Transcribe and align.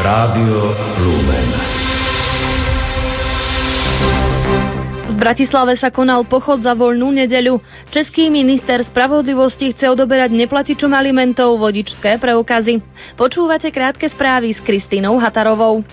Rádio 0.00 0.72
Lumen. 1.04 1.48
V 5.12 5.14
Bratislave 5.20 5.76
sa 5.76 5.92
konal 5.92 6.24
pochod 6.24 6.64
za 6.64 6.72
voľnú 6.72 7.12
nedeľu. 7.12 7.60
Český 7.92 8.32
minister 8.32 8.80
spravodlivosti 8.80 9.76
chce 9.76 9.92
odoberať 9.92 10.32
neplatičom 10.32 10.88
alimentov 10.96 11.60
vodičské 11.60 12.16
preukazy. 12.16 12.80
Počúvate 13.20 13.68
krátke 13.68 14.08
správy 14.08 14.56
s 14.56 14.64
Kristínou 14.64 15.20
Hatarovou. 15.20 15.84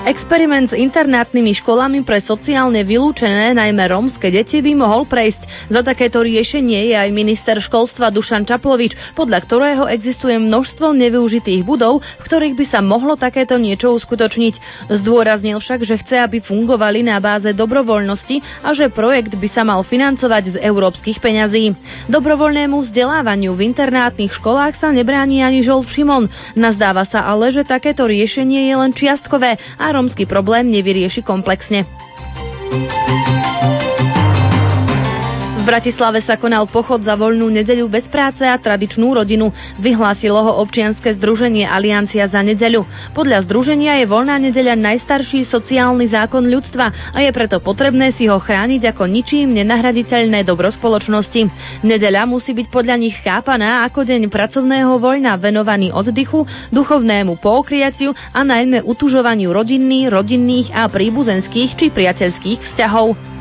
Experiment 0.00 0.72
s 0.72 0.80
internátnymi 0.80 1.52
školami 1.60 2.00
pre 2.08 2.24
sociálne 2.24 2.80
vylúčené, 2.88 3.52
najmä 3.52 3.84
rómske 3.84 4.32
deti, 4.32 4.64
by 4.64 4.72
mohol 4.72 5.04
prejsť. 5.04 5.68
Za 5.68 5.84
takéto 5.84 6.24
riešenie 6.24 6.88
je 6.88 6.96
aj 6.96 7.12
minister 7.12 7.60
školstva 7.60 8.08
Dušan 8.08 8.48
Čaplovič, 8.48 8.96
podľa 9.12 9.44
ktorého 9.44 9.84
existuje 9.92 10.40
množstvo 10.40 10.96
nevyužitých 10.96 11.68
budov, 11.68 12.00
v 12.00 12.22
ktorých 12.24 12.56
by 12.56 12.64
sa 12.64 12.80
mohlo 12.80 13.12
takéto 13.20 13.60
niečo 13.60 13.92
uskutočniť. 13.92 14.88
Zdôraznil 14.88 15.60
však, 15.60 15.84
že 15.84 16.00
chce, 16.00 16.16
aby 16.16 16.40
fungovali 16.40 17.04
na 17.04 17.20
báze 17.20 17.52
dobrovoľnosti 17.52 18.64
a 18.64 18.72
že 18.72 18.88
projekt 18.88 19.36
by 19.36 19.52
sa 19.52 19.68
mal 19.68 19.84
financovať 19.84 20.56
z 20.56 20.64
európskych 20.64 21.20
peňazí. 21.20 21.76
Dobrovoľnému 22.08 22.88
vzdelávaniu 22.88 23.52
v 23.52 23.68
internátnych 23.68 24.32
školách 24.32 24.80
sa 24.80 24.96
nebráni 24.96 25.44
ani 25.44 25.60
Žolf 25.60 25.92
Šimon. 25.92 26.32
Nazdáva 26.56 27.04
sa 27.04 27.28
ale, 27.28 27.52
že 27.52 27.68
takéto 27.68 28.08
riešenie 28.08 28.72
je 28.72 28.74
len 28.80 28.96
čiastkové 28.96 29.60
a 29.76 29.89
rómsky 29.92 30.26
problém 30.26 30.70
nevyrieši 30.70 31.22
komplexne. 31.22 31.86
Bratislave 35.70 36.18
sa 36.26 36.34
konal 36.34 36.66
pochod 36.66 36.98
za 36.98 37.14
voľnú 37.14 37.46
nedeľu 37.46 37.86
bez 37.86 38.02
práce 38.10 38.42
a 38.42 38.58
tradičnú 38.58 39.14
rodinu. 39.14 39.54
Vyhlásilo 39.78 40.42
ho 40.42 40.66
občianske 40.66 41.14
združenie 41.14 41.62
Aliancia 41.62 42.26
za 42.26 42.42
nedeľu. 42.42 42.82
Podľa 43.14 43.46
združenia 43.46 44.02
je 44.02 44.10
voľná 44.10 44.42
nedeľa 44.42 44.74
najstarší 44.74 45.46
sociálny 45.46 46.10
zákon 46.10 46.42
ľudstva 46.42 47.14
a 47.14 47.18
je 47.22 47.30
preto 47.30 47.62
potrebné 47.62 48.10
si 48.10 48.26
ho 48.26 48.34
chrániť 48.42 48.82
ako 48.90 49.06
ničím 49.06 49.54
nenahraditeľné 49.62 50.42
dobro 50.42 50.74
spoločnosti. 50.74 51.46
Nedeľa 51.86 52.26
musí 52.26 52.50
byť 52.50 52.66
podľa 52.66 52.98
nich 52.98 53.14
chápaná 53.22 53.86
ako 53.86 54.10
deň 54.10 54.26
pracovného 54.26 54.98
voľna 54.98 55.38
venovaný 55.38 55.94
oddychu, 55.94 56.50
duchovnému 56.74 57.38
pookriaciu 57.38 58.10
a 58.34 58.42
najmä 58.42 58.82
utužovaniu 58.82 59.54
rodinných, 59.54 60.10
rodinných 60.10 60.74
a 60.74 60.90
príbuzenských 60.90 61.78
či 61.78 61.94
priateľských 61.94 62.58
vzťahov. 62.58 63.39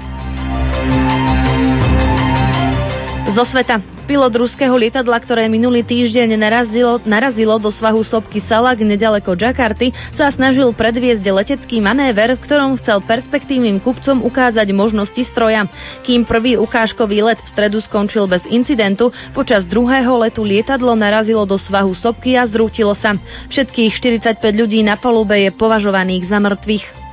Zo 3.30 3.46
sveta. 3.46 3.78
Pilot 4.10 4.34
ruského 4.42 4.74
lietadla, 4.74 5.22
ktoré 5.22 5.46
minulý 5.46 5.86
týždeň 5.86 6.34
narazilo, 6.34 6.98
narazilo 7.06 7.62
do 7.62 7.70
svahu 7.70 8.02
sopky 8.02 8.42
Salak 8.42 8.82
nedaleko 8.82 9.38
Jakarty, 9.38 9.94
sa 10.18 10.34
snažil 10.34 10.74
predviesť 10.74 11.22
letecký 11.22 11.78
manéver, 11.78 12.34
v 12.34 12.42
ktorom 12.42 12.74
chcel 12.82 13.06
perspektívnym 13.06 13.78
kupcom 13.86 14.26
ukázať 14.26 14.74
možnosti 14.74 15.22
stroja. 15.30 15.70
Kým 16.02 16.26
prvý 16.26 16.58
ukážkový 16.58 17.22
let 17.22 17.38
v 17.38 17.52
stredu 17.54 17.78
skončil 17.86 18.26
bez 18.26 18.42
incidentu, 18.50 19.14
počas 19.38 19.62
druhého 19.70 20.26
letu 20.26 20.42
lietadlo 20.42 20.98
narazilo 20.98 21.46
do 21.46 21.62
svahu 21.62 21.94
sopky 21.94 22.34
a 22.34 22.50
zrútilo 22.50 22.98
sa. 22.98 23.14
Všetkých 23.54 23.94
45 23.94 24.42
ľudí 24.58 24.82
na 24.82 24.98
palube 24.98 25.38
je 25.38 25.54
považovaných 25.54 26.26
za 26.26 26.42
mŕtvych. 26.42 27.09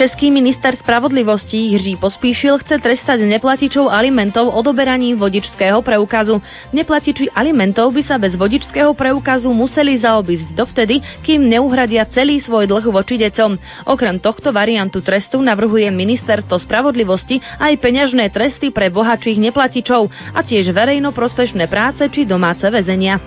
Český 0.00 0.32
minister 0.32 0.72
spravodlivosti 0.80 1.76
Jiří 1.76 2.00
Pospíšil 2.00 2.56
chce 2.64 2.80
trestať 2.80 3.20
neplatičov 3.20 3.92
alimentov 3.92 4.48
odoberaním 4.48 5.20
vodičského 5.20 5.84
preukazu. 5.84 6.40
Neplatiči 6.72 7.28
alimentov 7.36 7.92
by 7.92 8.00
sa 8.00 8.16
bez 8.16 8.32
vodičského 8.32 8.96
preukazu 8.96 9.52
museli 9.52 10.00
zaobísť 10.00 10.56
dovtedy, 10.56 11.04
kým 11.20 11.44
neuhradia 11.44 12.08
celý 12.08 12.40
svoj 12.40 12.64
dlh 12.64 12.88
voči 12.88 13.20
deťom. 13.20 13.50
Okrem 13.92 14.16
tohto 14.24 14.56
variantu 14.56 15.04
trestu 15.04 15.36
navrhuje 15.36 15.92
ministerstvo 15.92 16.56
spravodlivosti 16.56 17.36
aj 17.60 17.76
peňažné 17.76 18.32
tresty 18.32 18.72
pre 18.72 18.88
bohatších 18.88 19.36
neplatičov 19.52 20.08
a 20.32 20.40
tiež 20.40 20.72
verejno 20.72 21.12
prospešné 21.12 21.68
práce 21.68 22.08
či 22.08 22.24
domáce 22.24 22.64
väzenia. 22.72 23.20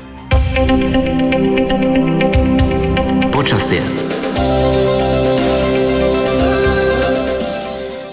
Počasie. 3.30 3.86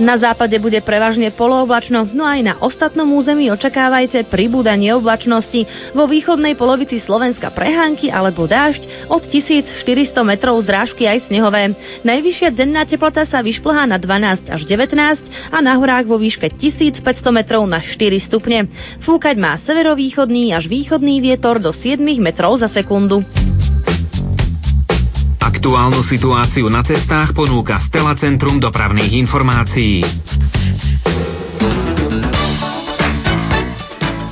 Na 0.00 0.16
západe 0.16 0.56
bude 0.56 0.80
prevažne 0.80 1.28
polooblačno, 1.28 2.08
no 2.16 2.24
aj 2.24 2.40
na 2.40 2.54
ostatnom 2.64 3.04
území 3.12 3.52
očakávajte 3.52 4.32
pribúdanie 4.32 4.96
oblačnosti. 4.96 5.68
Vo 5.92 6.08
východnej 6.08 6.56
polovici 6.56 6.96
Slovenska 6.96 7.52
prehánky 7.52 8.08
alebo 8.08 8.48
dážď 8.48 9.12
od 9.12 9.20
1400 9.28 9.84
metrov 10.24 10.56
zrážky 10.64 11.04
aj 11.04 11.28
snehové. 11.28 11.76
Najvyššia 12.00 12.48
denná 12.48 12.88
teplota 12.88 13.28
sa 13.28 13.44
vyšplhá 13.44 13.84
na 13.84 14.00
12 14.00 14.48
až 14.48 14.62
19 14.64 15.52
a 15.52 15.58
na 15.60 15.76
horách 15.76 16.08
vo 16.08 16.16
výške 16.16 16.48
1500 16.48 17.04
metrov 17.28 17.68
na 17.68 17.84
4 17.84 18.00
stupne. 18.24 18.72
Fúkať 19.04 19.36
má 19.36 19.60
severovýchodný 19.60 20.56
až 20.56 20.64
východný 20.64 21.20
vietor 21.20 21.60
do 21.60 21.76
7 21.76 22.00
metrov 22.24 22.56
za 22.56 22.72
sekundu. 22.72 23.20
Aktuálnu 25.40 26.04
situáciu 26.04 26.68
na 26.68 26.84
cestách 26.84 27.32
ponúka 27.32 27.80
Stela 27.88 28.12
Centrum 28.20 28.60
dopravných 28.60 29.16
informácií. 29.24 30.04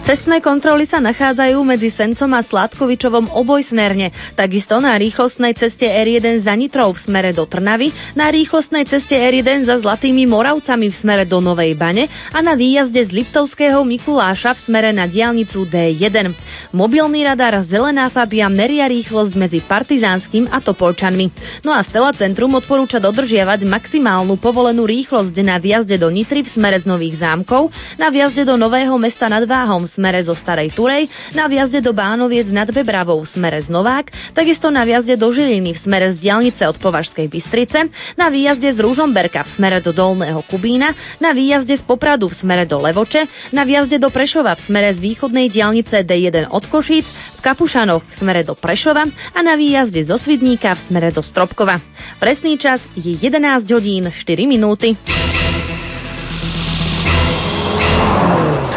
Cestné 0.09 0.41
kontroly 0.41 0.89
sa 0.89 1.05
nachádzajú 1.05 1.61
medzi 1.69 1.93
Sencom 1.93 2.33
a 2.33 2.41
Sládkovičovom 2.41 3.29
obojsmerne, 3.29 4.33
takisto 4.41 4.81
na 4.81 4.97
rýchlostnej 4.97 5.53
ceste 5.53 5.85
R1 5.85 6.49
za 6.49 6.57
Nitrou 6.57 6.97
v 6.97 7.01
smere 7.05 7.37
do 7.37 7.45
Trnavy, 7.45 7.93
na 8.17 8.33
rýchlostnej 8.33 8.89
ceste 8.89 9.13
R1 9.13 9.69
za 9.69 9.77
Zlatými 9.77 10.25
Moravcami 10.25 10.89
v 10.89 10.97
smere 10.97 11.29
do 11.29 11.45
Novej 11.45 11.77
Bane 11.77 12.09
a 12.33 12.41
na 12.41 12.57
výjazde 12.57 13.05
z 13.05 13.21
Liptovského 13.21 13.85
Mikuláša 13.85 14.57
v 14.57 14.61
smere 14.65 14.97
na 14.97 15.05
diálnicu 15.05 15.69
D1. 15.69 16.33
Mobilný 16.73 17.29
radar 17.29 17.61
Zelená 17.69 18.09
Fabia 18.09 18.49
meria 18.49 18.89
rýchlosť 18.89 19.37
medzi 19.37 19.61
Partizánskym 19.61 20.49
a 20.49 20.65
Topolčanmi. 20.65 21.61
No 21.69 21.77
a 21.77 21.85
Stela 21.85 22.17
Centrum 22.17 22.57
odporúča 22.57 22.97
dodržiavať 22.97 23.69
maximálnu 23.69 24.41
povolenú 24.41 24.89
rýchlosť 24.89 25.37
na 25.45 25.61
výjazde 25.61 26.01
do 26.01 26.09
Nitry 26.09 26.49
v 26.49 26.53
smere 26.57 26.81
z 26.81 26.89
Nových 26.89 27.21
zámkov, 27.21 27.69
na 28.01 28.09
výjazde 28.09 28.49
do 28.49 28.57
Nového 28.57 28.97
mesta 28.97 29.29
nad 29.29 29.45
Váhom 29.45 29.85
smere 29.99 30.23
zo 30.23 30.39
Starej 30.39 30.71
Turej, 30.79 31.11
na 31.35 31.51
viazde 31.51 31.83
do 31.83 31.91
Bánoviec 31.91 32.47
nad 32.55 32.71
Bebravou 32.71 33.27
v 33.27 33.31
smere 33.35 33.59
z 33.59 33.67
Novák, 33.67 34.31
takisto 34.31 34.71
na 34.71 34.87
viazde 34.87 35.19
do 35.19 35.27
Žiliny 35.35 35.75
v 35.75 35.83
smere 35.83 36.15
z 36.15 36.23
diálnice 36.23 36.63
od 36.63 36.79
Považskej 36.79 37.27
Bystrice, 37.27 37.91
na 38.15 38.31
výjazde 38.31 38.71
z 38.71 38.79
Rúžomberka 38.79 39.43
v 39.43 39.51
smere 39.59 39.83
do 39.83 39.91
Dolného 39.91 40.47
Kubína, 40.47 40.95
na 41.19 41.35
výjazde 41.35 41.75
z 41.75 41.83
Popradu 41.83 42.31
v 42.31 42.39
smere 42.39 42.63
do 42.63 42.79
Levoče, 42.79 43.51
na 43.51 43.67
viazde 43.67 43.99
do 43.99 44.15
Prešova 44.15 44.55
v 44.55 44.63
smere 44.63 44.95
z 44.95 45.03
východnej 45.03 45.51
diálnice 45.51 46.07
D1 46.07 46.55
od 46.55 46.65
Košíc, 46.71 47.11
v 47.39 47.41
Kapušanoch 47.43 48.07
v 48.07 48.15
smere 48.15 48.47
do 48.47 48.55
Prešova 48.55 49.03
a 49.35 49.41
na 49.43 49.59
výjazde 49.59 50.07
zo 50.07 50.15
Svidníka 50.15 50.79
v 50.79 50.81
smere 50.87 51.09
do 51.11 51.27
Stropkova. 51.27 51.83
Presný 52.23 52.55
čas 52.55 52.79
je 52.95 53.19
11 53.19 53.67
hodín 53.75 54.11
4 54.11 54.47
minúty. 54.47 54.95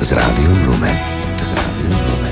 z 0.00 0.12
Rádiom 0.12 0.64
Lumen. 0.64 0.96
Z 1.44 1.52
Rádiom 1.52 1.92
Lumen. 1.92 2.29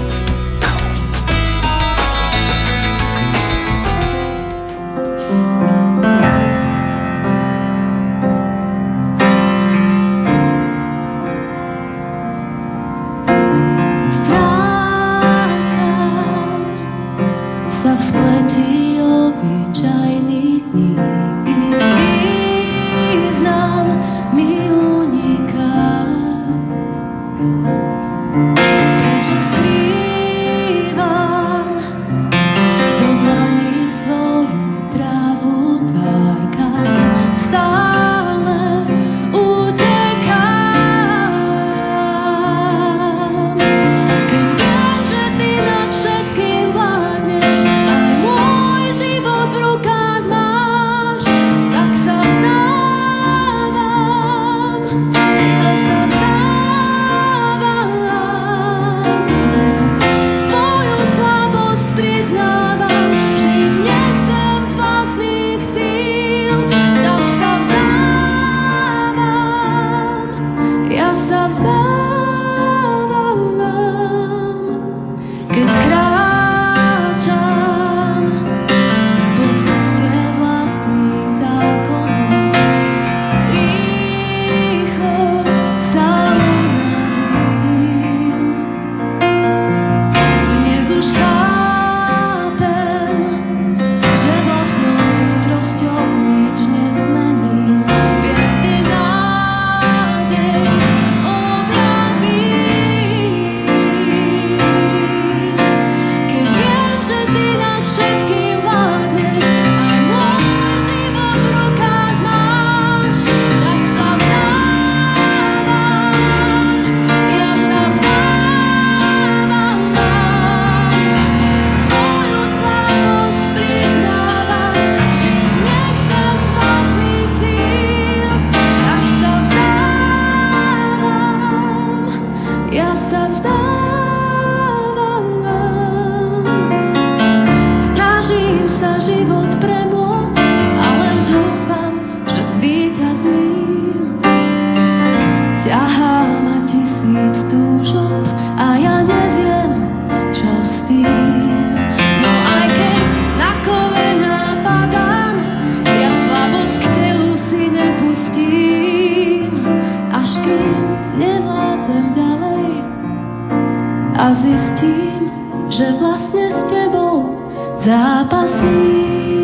zápasí. 167.87 169.38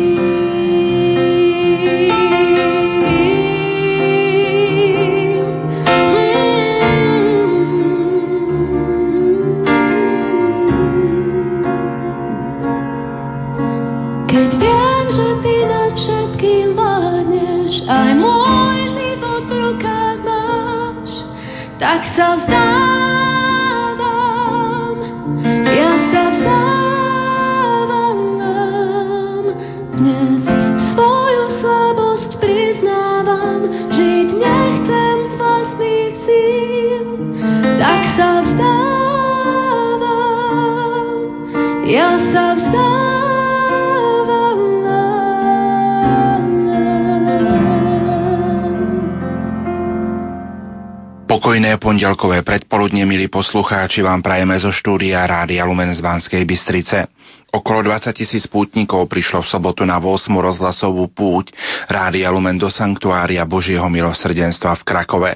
Poslucháči, 53.35 53.99
vám 53.99 54.23
prajeme 54.23 54.55
zo 54.55 54.71
štúdia 54.71 55.19
Rádia 55.27 55.67
Lumen 55.67 55.91
z 55.91 55.99
Banskej 55.99 56.47
Bystrice. 56.47 57.11
Okolo 57.51 57.83
20 57.83 58.15
tisíc 58.15 58.47
pútnikov 58.47 59.11
prišlo 59.11 59.43
v 59.43 59.51
sobotu 59.51 59.83
na 59.83 59.99
8. 59.99 60.31
rozhlasovú 60.31 61.11
púť 61.11 61.51
Rádia 61.91 62.31
Lumen 62.31 62.55
do 62.55 62.71
Sanktuária 62.71 63.43
Božieho 63.43 63.91
milosrdenstva 63.91 64.79
v 64.79 64.83
Krakove. 64.87 65.31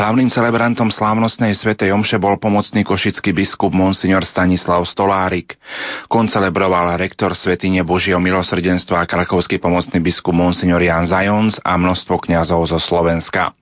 Hlavným 0.00 0.32
celebrantom 0.32 0.88
slávnostnej 0.88 1.52
svetej 1.52 1.92
omše 1.92 2.16
bol 2.16 2.40
pomocný 2.40 2.80
košický 2.80 3.36
biskup 3.36 3.68
Monsignor 3.68 4.24
Stanislav 4.24 4.80
Stolárik. 4.88 5.60
Koncelebroval 6.08 6.96
rektor 6.96 7.36
Svetine 7.36 7.84
Božieho 7.84 8.22
milosrdenstva 8.22 9.04
a 9.04 9.08
krakovský 9.10 9.60
pomocný 9.60 10.00
biskup 10.00 10.32
Monsignor 10.32 10.80
Jan 10.80 11.04
Zajons 11.04 11.60
a 11.60 11.76
množstvo 11.76 12.16
kňazov 12.16 12.64
zo 12.72 12.80
Slovenska. 12.80 13.52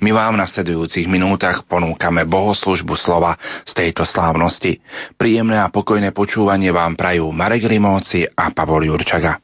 My 0.00 0.10
vám 0.12 0.36
v 0.36 0.42
nasledujúcich 0.44 1.08
minútach 1.08 1.64
ponúkame 1.64 2.28
bohoslužbu 2.28 2.94
slova 3.00 3.40
z 3.64 3.72
tejto 3.72 4.04
slávnosti. 4.04 4.80
Príjemné 5.16 5.56
a 5.56 5.72
pokojné 5.72 6.12
počúvanie 6.12 6.68
vám 6.68 6.98
prajú 6.98 7.32
Marek 7.32 7.64
Rimóci 7.64 8.28
a 8.28 8.52
Pavol 8.52 8.84
Jurčaga. 8.92 9.40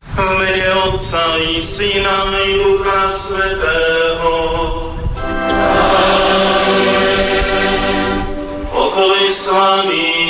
V 0.00 0.16
mene 0.16 0.68
Otca 0.90 1.24
i 1.40 1.60
Syna 1.64 2.18
i 2.28 2.50
Ducha 2.60 3.02
Svetého. 3.24 4.34
Pokoj 8.68 9.20
s 9.32 9.44
vami. 9.48 10.20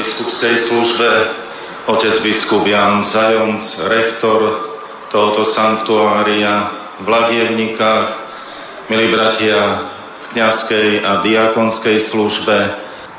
Biskupskej 0.00 0.56
službe 0.72 1.10
otec 1.86 2.20
biskup 2.20 2.66
Jan 2.66 3.02
Zajonc, 3.08 3.62
rektor 3.88 4.40
tohoto 5.08 5.44
sanktuária 5.48 6.54
v 7.00 7.06
Lagievnikách, 7.08 8.08
milí 8.92 9.08
bratia 9.08 9.60
v 10.20 10.26
kniazkej 10.36 10.88
a 11.02 11.24
diakonskej 11.24 12.12
službe, 12.12 12.58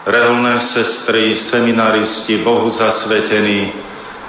reholné 0.06 0.62
sestry, 0.74 1.36
seminaristi, 1.50 2.42
Bohu 2.42 2.70
zasvetení, 2.70 3.74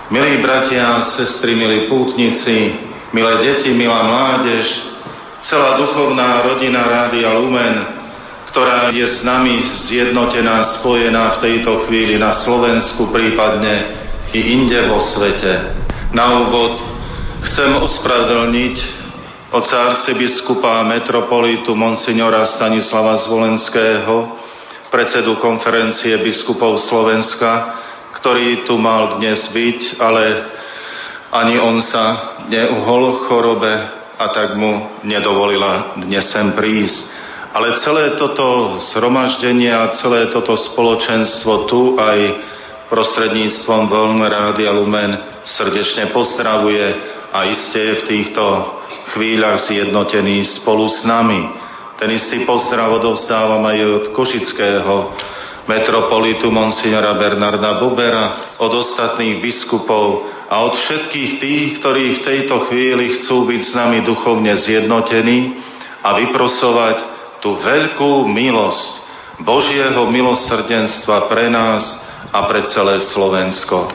milí 0.09 0.41
bratia 0.41 1.01
a 1.01 1.07
sestry, 1.17 1.55
milí 1.55 1.87
pútnici, 1.89 2.77
milé 3.13 3.35
deti, 3.45 3.71
milá 3.71 4.03
mládež, 4.03 4.67
celá 5.45 5.77
duchovná 5.79 6.43
rodina 6.43 6.87
Rádia 6.89 7.35
Lumen, 7.37 8.03
ktorá 8.53 8.93
je 8.93 9.07
s 9.09 9.25
nami 9.25 9.65
zjednotená, 9.89 10.81
spojená 10.81 11.39
v 11.39 11.41
tejto 11.41 11.89
chvíli 11.89 12.21
na 12.21 12.37
Slovensku, 12.45 13.09
prípadne 13.09 14.02
i 14.33 14.41
inde 14.57 14.81
vo 14.89 15.01
svete. 15.01 15.53
Na 16.17 16.45
úvod 16.45 16.81
chcem 17.45 17.77
ospravedlniť 17.85 18.77
oca 19.53 19.77
arcibiskupa 19.93 20.81
a 20.81 20.89
metropolitu 20.89 21.77
monsignora 21.77 22.49
Stanislava 22.49 23.21
Zvolenského, 23.29 24.41
predsedu 24.89 25.37
konferencie 25.37 26.17
biskupov 26.25 26.81
Slovenska, 26.89 27.81
ktorý 28.17 28.65
tu 28.65 28.81
mal 28.81 29.21
dnes 29.21 29.41
byť, 29.53 30.01
ale 30.01 30.25
ani 31.33 31.57
on 31.61 31.81
sa 31.85 32.37
neuhol 32.49 33.25
chorobe 33.29 33.73
a 34.17 34.27
tak 34.33 34.57
mu 34.57 35.01
nedovolila 35.05 35.97
dnes 36.01 36.29
sem 36.33 36.53
prísť. 36.57 37.21
Ale 37.53 37.77
celé 37.85 38.17
toto 38.17 38.81
zhromaždenie 38.93 39.69
a 39.69 39.93
celé 40.01 40.33
toto 40.33 40.57
spoločenstvo 40.57 41.69
tu 41.69 42.01
aj 42.01 42.19
prostredníctvom 42.93 43.89
Vln 43.89 44.21
Rádia 44.21 44.69
Lumen 44.77 45.17
srdečne 45.49 46.13
pozdravuje 46.13 46.93
a 47.33 47.49
iste 47.49 47.81
je 47.81 47.95
v 48.05 48.07
týchto 48.13 48.45
chvíľach 49.17 49.65
zjednotený 49.65 50.45
spolu 50.61 50.93
s 50.93 51.01
nami. 51.09 51.41
Ten 51.97 52.13
istý 52.13 52.45
pozdrav 52.45 52.93
odovzdávam 53.01 53.65
aj 53.65 53.79
od 53.81 54.05
košického 54.13 55.09
metropolitu 55.65 56.53
monsignora 56.53 57.17
Bernarda 57.17 57.81
Bubera, 57.81 58.61
od 58.61 58.73
ostatných 58.77 59.41
biskupov 59.41 60.29
a 60.53 60.61
od 60.61 60.77
všetkých 60.77 61.31
tých, 61.41 61.69
ktorí 61.81 62.21
v 62.21 62.25
tejto 62.29 62.69
chvíli 62.69 63.17
chcú 63.17 63.49
byť 63.49 63.63
s 63.63 63.73
nami 63.73 64.05
duchovne 64.05 64.53
zjednotení 64.53 65.57
a 66.05 66.13
vyprosovať 66.21 66.97
tú 67.41 67.57
veľkú 67.57 68.29
milosť 68.29 68.93
Božieho 69.41 70.05
milosrdenstva 70.13 71.33
pre 71.33 71.49
nás, 71.49 72.02
a 72.33 72.39
pre 72.49 72.65
celé 72.73 73.05
Slovensko. 73.13 73.93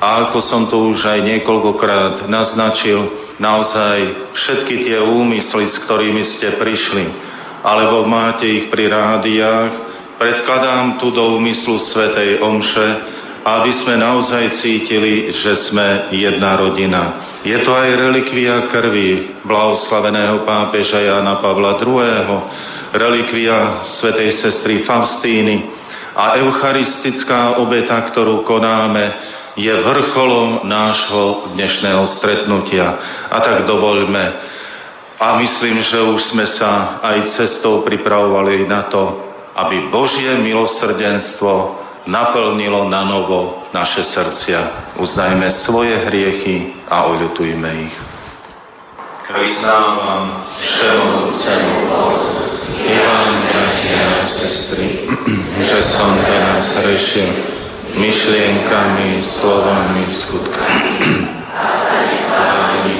A 0.00 0.30
ako 0.30 0.38
som 0.40 0.70
to 0.70 0.94
už 0.94 1.04
aj 1.04 1.20
niekoľkokrát 1.26 2.30
naznačil, 2.30 3.10
naozaj 3.36 4.30
všetky 4.32 4.88
tie 4.88 4.98
úmysly, 5.02 5.68
s 5.68 5.76
ktorými 5.84 6.24
ste 6.24 6.56
prišli, 6.56 7.04
alebo 7.60 8.08
máte 8.08 8.48
ich 8.48 8.66
pri 8.72 8.88
rádiách, 8.88 9.72
predkladám 10.16 11.02
tu 11.02 11.12
do 11.12 11.36
úmyslu 11.36 11.76
Svetej 11.76 12.40
Omše, 12.40 12.88
aby 13.40 13.72
sme 13.72 13.96
naozaj 13.96 14.60
cítili, 14.60 15.32
že 15.32 15.68
sme 15.68 16.12
jedna 16.12 16.60
rodina. 16.60 17.02
Je 17.40 17.56
to 17.64 17.72
aj 17.72 17.88
relikvia 17.96 18.68
krvi 18.68 19.40
blahoslaveného 19.48 20.44
pápeža 20.44 21.00
Jana 21.00 21.40
Pavla 21.40 21.80
II., 21.80 22.28
relikvia 22.92 23.80
svetej 24.00 24.44
sestry 24.44 24.84
Faustíny, 24.84 25.72
a 26.20 26.36
eucharistická 26.36 27.56
obeta, 27.64 27.96
ktorú 28.12 28.44
konáme, 28.44 29.16
je 29.56 29.72
vrcholom 29.72 30.68
nášho 30.68 31.56
dnešného 31.56 32.04
stretnutia. 32.20 32.86
A 33.32 33.40
tak 33.40 33.64
dovoľme, 33.64 34.24
a 35.20 35.36
myslím, 35.40 35.84
že 35.84 36.00
už 36.00 36.32
sme 36.32 36.48
sa 36.48 37.00
aj 37.04 37.36
cestou 37.36 37.84
pripravovali 37.84 38.68
na 38.68 38.88
to, 38.88 39.20
aby 39.56 39.92
Božie 39.92 40.32
milosrdenstvo 40.40 41.76
naplnilo 42.08 42.88
na 42.88 43.04
novo 43.04 43.68
naše 43.72 44.04
srdcia. 44.04 44.92
Uznajme 44.96 45.52
svoje 45.68 45.92
hriechy 46.08 46.72
a 46.88 47.04
oľutujme 47.12 47.70
ich. 47.84 47.96
Vyznávam 49.28 50.48
všemohúcemu 50.56 51.76
a 51.92 53.59
sestry, 54.30 55.10
že 55.68 55.78
som 55.94 56.14
teraz 56.22 56.70
hrešil 56.78 57.30
myšlienkami, 57.98 59.18
slovami, 59.38 60.04
skutkami. 60.08 60.94
Pánim 62.30 62.99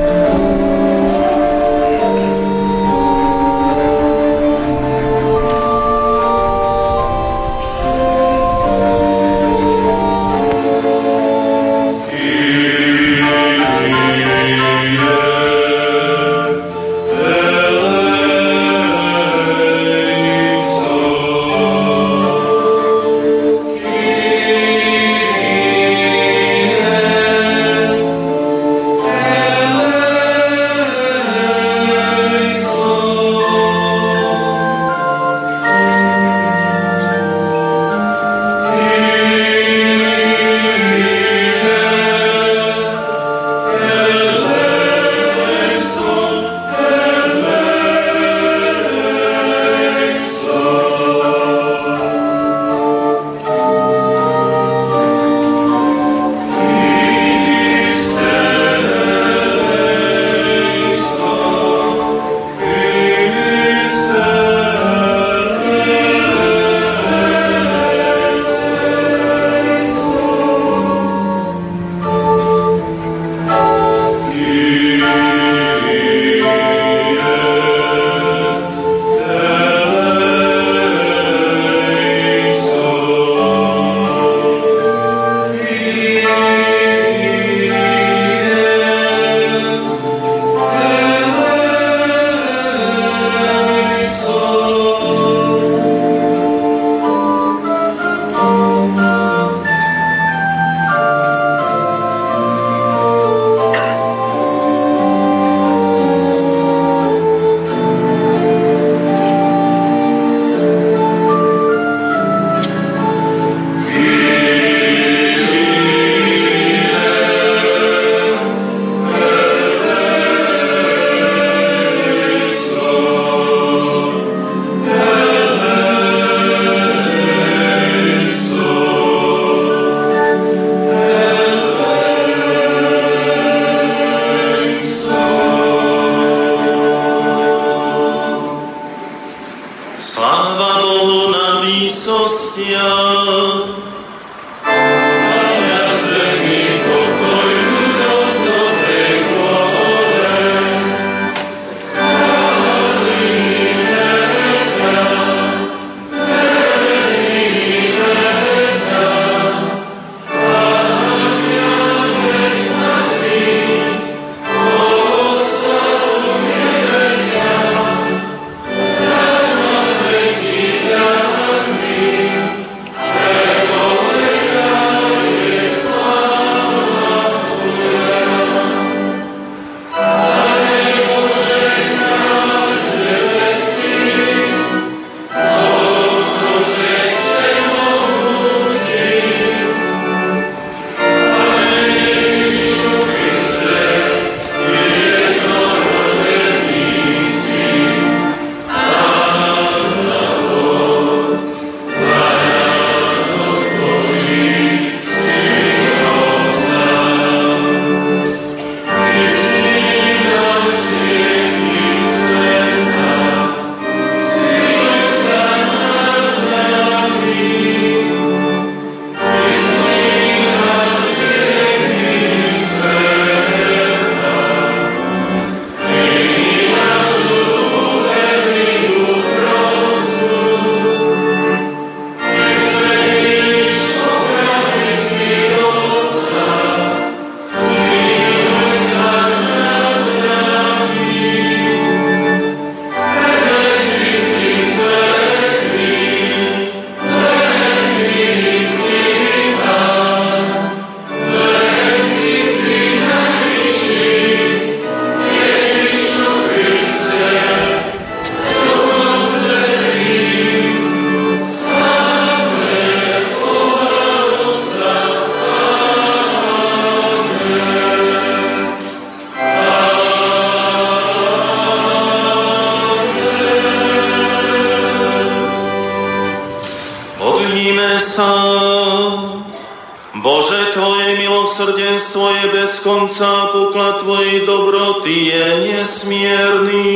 Konca 282.85 283.49
poklad 283.49 284.05
Tvojej 284.05 284.45
dobroty 284.45 285.33
je 285.33 285.45
nesmierný. 285.65 286.93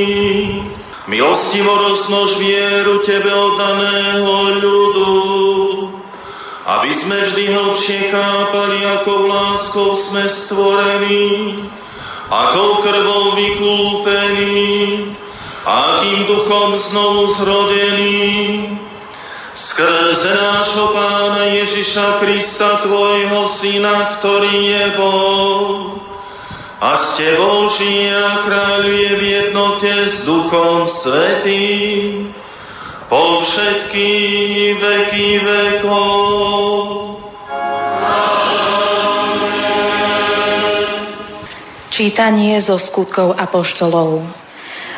Milostivo 1.09 1.73
rozmnož 1.73 2.37
vieru 2.37 3.01
Tebe 3.05 3.29
oddaného 3.29 4.61
ľudu, 4.61 5.13
aby 6.65 6.91
sme 7.01 7.17
vždy 7.29 7.43
hlbšie 7.49 7.99
chápali, 8.13 8.79
ako 8.85 9.11
láskou 9.25 9.89
sme 10.09 10.25
stvorení, 10.45 11.65
ako 12.29 12.63
krvou 12.85 13.25
vykúpení, 13.37 14.69
akým 15.65 16.19
duchom 16.29 16.69
znovu 16.89 17.23
zrodení, 17.41 18.25
skrze 19.65 20.29
nášho 20.29 20.93
Pána 20.93 21.49
Ježiša 21.49 22.21
Krista, 22.21 22.85
Tvojho 22.85 23.49
Syna, 23.57 24.21
ktorý 24.21 24.57
je 24.61 24.85
Boh, 24.93 25.97
a 26.77 26.91
s 27.01 27.05
Tebou 27.17 27.73
žije 27.73 28.13
a 28.13 28.45
kráľuje 28.45 29.09
v 29.17 29.23
jednote 29.41 29.89
s 29.89 30.15
Duchom 30.21 30.85
Svetým 31.01 32.29
po 33.09 33.41
všetky 33.41 34.09
veky 34.77 35.29
vekov. 35.41 36.13
Čítanie 41.89 42.59
zo 42.59 42.75
skutkov 42.75 43.33
apoštolov. 43.39 44.27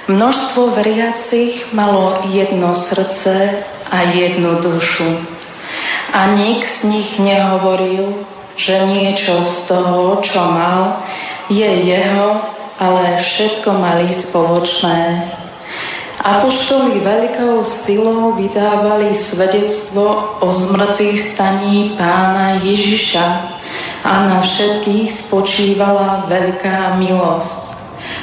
Množstvo 0.09 0.75
veriacich 0.75 1.69
malo 1.71 2.25
jedno 2.33 2.73
srdce 2.73 3.63
a 3.91 3.97
jednu 4.11 4.61
dušu. 4.61 5.23
A 6.13 6.33
nik 6.35 6.63
z 6.63 6.83
nich 6.87 7.09
nehovoril, 7.19 8.23
že 8.57 8.87
niečo 8.87 9.43
z 9.43 9.55
toho, 9.69 10.23
čo 10.23 10.39
mal, 10.39 11.03
je 11.51 11.67
jeho, 11.85 12.41
ale 12.79 13.21
všetko 13.21 13.69
mali 13.77 14.07
spoločné. 14.25 15.01
Apoštoli 16.17 17.05
veľkou 17.05 17.61
silou 17.85 18.33
vydávali 18.33 19.13
svedectvo 19.29 20.35
o 20.41 20.47
zmrtvých 20.49 21.37
staní 21.37 21.93
pána 21.93 22.57
Ježiša 22.57 23.27
a 24.01 24.13
na 24.25 24.39
všetkých 24.41 25.29
spočívala 25.29 26.25
veľká 26.25 26.97
milosť. 26.97 27.61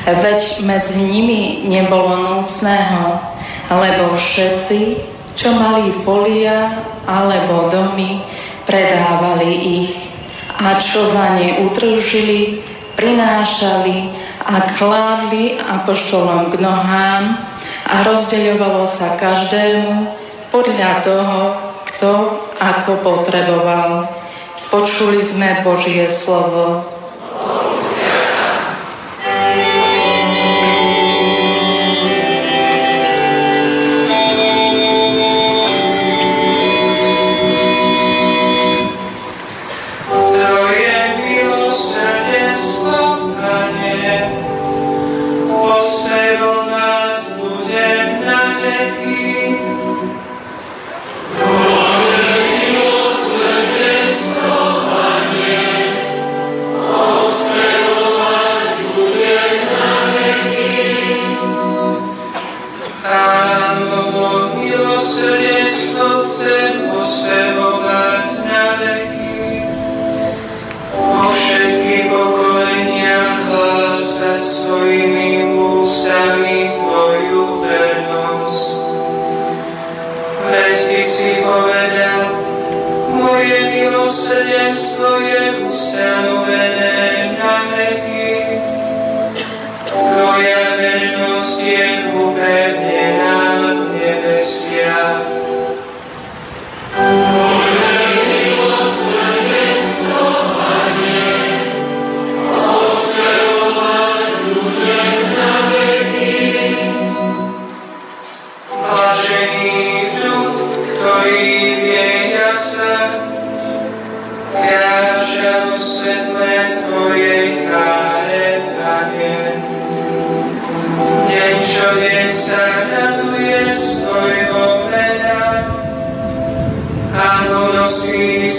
Veď 0.05 0.43
medzi 0.67 1.01
nimi 1.01 1.71
nebolo 1.71 2.43
núcného, 2.43 3.21
lebo 3.73 4.19
všetci, 4.19 4.79
čo 5.35 5.51
mali 5.55 5.91
polia 6.07 6.87
alebo 7.05 7.69
domy, 7.71 8.23
predávali 8.65 9.51
ich 9.83 9.93
a 10.55 10.79
čo 10.79 11.11
za 11.11 11.35
ne 11.35 11.67
utržili, 11.67 12.63
prinášali 12.95 13.97
a 14.45 14.79
kládli 14.79 15.59
apoštolom 15.59 16.55
k 16.55 16.63
nohám 16.63 17.25
a 17.85 17.95
rozdeľovalo 18.07 18.87
sa 18.95 19.19
každému 19.19 19.93
podľa 20.55 20.91
toho, 21.03 21.41
kto 21.91 22.11
ako 22.63 22.93
potreboval. 23.03 24.07
Počuli 24.71 25.27
sme 25.27 25.67
Božie 25.67 26.07
slovo. 26.23 26.94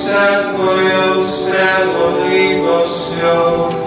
Sa 0.06 0.54
Tvojou 0.54 1.26
spravodlivosťou. 1.26 3.85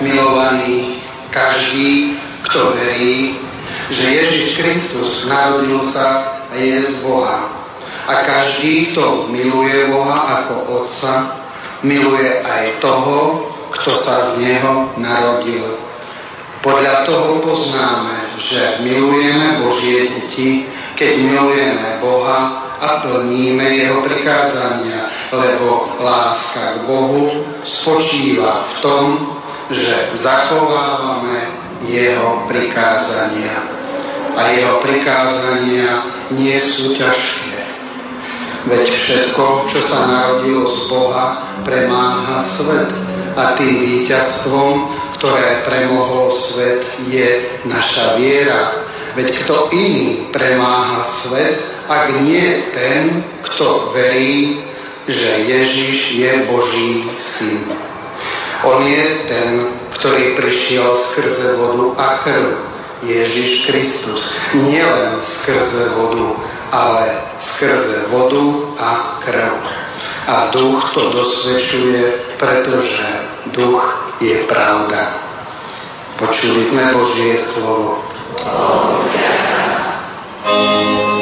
Milovaný, 0.00 1.00
každý, 1.32 2.20
kto 2.44 2.76
verí, 2.76 3.40
že 3.90 4.04
Ježiš 4.04 4.44
Kristus 4.60 5.24
narodil 5.28 5.80
sa 5.92 6.36
a 6.52 6.54
je 6.56 6.78
z 6.82 6.92
Boha. 7.02 7.50
A 8.06 8.12
každý, 8.22 8.92
kto 8.92 9.26
miluje 9.28 9.90
Boha 9.90 10.40
ako 10.40 10.54
Otca, 10.84 11.14
miluje 11.82 12.40
aj 12.44 12.78
toho, 12.78 13.50
kto 13.74 13.92
sa 13.98 14.32
z 14.32 14.46
Neho 14.46 14.94
narodil. 14.96 15.76
Podľa 16.62 17.06
toho 17.06 17.42
poznáme, 17.42 18.40
že 18.42 18.82
milujeme 18.82 19.62
Božie 19.62 20.10
deti, 20.10 20.66
keď 20.96 21.12
milujeme 21.20 22.00
Boha 22.02 22.66
a 22.80 22.88
plníme 23.04 23.64
Jeho 23.76 24.02
prikázania, 24.02 25.30
lebo 25.30 25.98
láska 26.00 26.62
k 26.74 26.76
Bohu 26.88 27.44
spočíva 27.62 28.66
v 28.66 28.74
tom, 28.82 29.04
že 29.70 30.18
zachovávame 30.22 31.40
Jeho 31.86 32.48
prikázania. 32.48 33.58
A 34.36 34.52
Jeho 34.52 34.80
prikázania 34.84 35.92
nie 36.34 36.58
sú 36.58 36.96
ťažké. 36.96 37.56
Veď 38.66 38.82
všetko, 38.82 39.70
čo 39.70 39.80
sa 39.86 40.10
narodilo 40.10 40.66
z 40.66 40.78
Boha, 40.90 41.54
premáha 41.62 42.58
svet 42.58 42.90
a 43.38 43.54
tým 43.54 43.78
víťazstvom, 43.78 44.74
ktoré 45.16 45.62
premohlo 45.62 46.34
svet, 46.50 46.82
je 47.06 47.28
naša 47.62 48.18
viera. 48.18 48.90
Veď 49.14 49.44
kto 49.44 49.70
iný 49.70 50.28
premáha 50.34 51.06
svet, 51.22 51.62
ak 51.86 52.26
nie 52.26 52.66
ten, 52.74 53.22
kto 53.46 53.94
verí, 53.94 54.60
že 55.06 55.30
Ježiš 55.46 55.96
je 56.18 56.30
Boží 56.50 56.90
syn. 57.38 57.70
On 58.64 58.80
je 58.86 59.04
ten, 59.28 59.48
ktorý 60.00 60.32
prišiel 60.38 60.88
skrze 61.12 61.60
vodu 61.60 61.92
a 62.00 62.06
krv, 62.24 62.48
Ježiš 63.04 63.68
Kristus. 63.68 64.22
Nielen 64.56 65.20
skrze 65.20 65.92
vodu, 65.92 66.32
ale 66.72 67.20
skrze 67.54 68.08
vodu 68.08 68.72
a 68.80 69.20
krv. 69.20 69.54
A 70.26 70.36
duch 70.50 70.80
to 70.96 71.12
dosvedčuje, 71.12 72.04
pretože 72.40 73.08
duch 73.52 73.84
je 74.24 74.48
pravda. 74.48 75.20
Počuli 76.16 76.64
sme 76.72 76.96
Božie 76.96 77.36
slovo. 77.52 78.00
Kristovi 80.46 81.15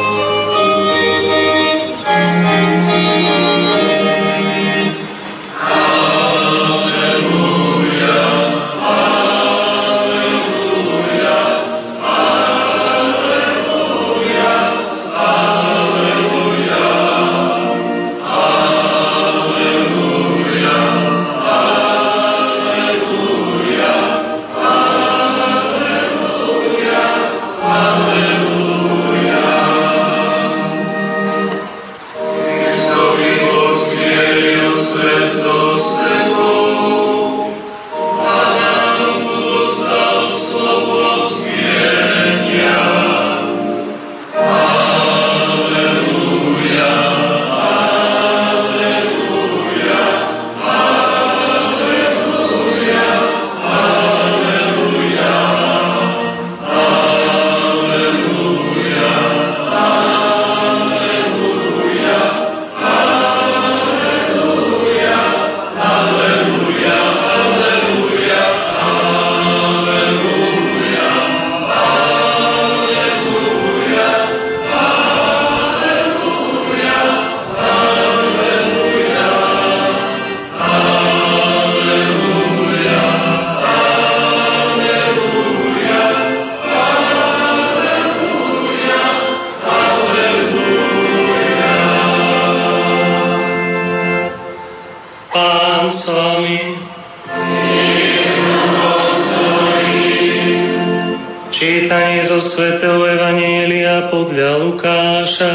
svätého 102.54 103.02
Evanielia 103.02 104.14
podľa 104.14 104.62
Lukáša. 104.62 105.54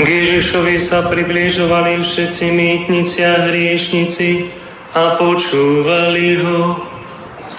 K 0.00 0.06
Ježišovi 0.08 0.76
sa 0.88 1.12
približovali 1.12 2.00
všetci 2.00 2.44
mýtnici 2.56 3.20
a 3.20 3.52
hriešnici 3.52 4.48
a 4.96 5.20
počúvali 5.20 6.40
ho. 6.40 6.88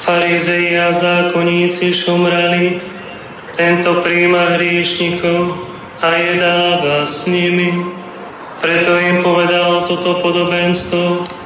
Farizei 0.02 0.74
a 0.82 0.90
zákonníci 0.98 2.02
šomrali, 2.02 2.82
tento 3.54 4.02
príjma 4.02 4.58
hriešnikov 4.58 5.54
a 6.02 6.18
jedáva 6.18 7.06
s 7.06 7.30
nimi. 7.30 7.94
Preto 8.58 8.98
im 8.98 9.22
povedal 9.22 9.86
toto 9.86 10.18
podobenstvo. 10.26 11.41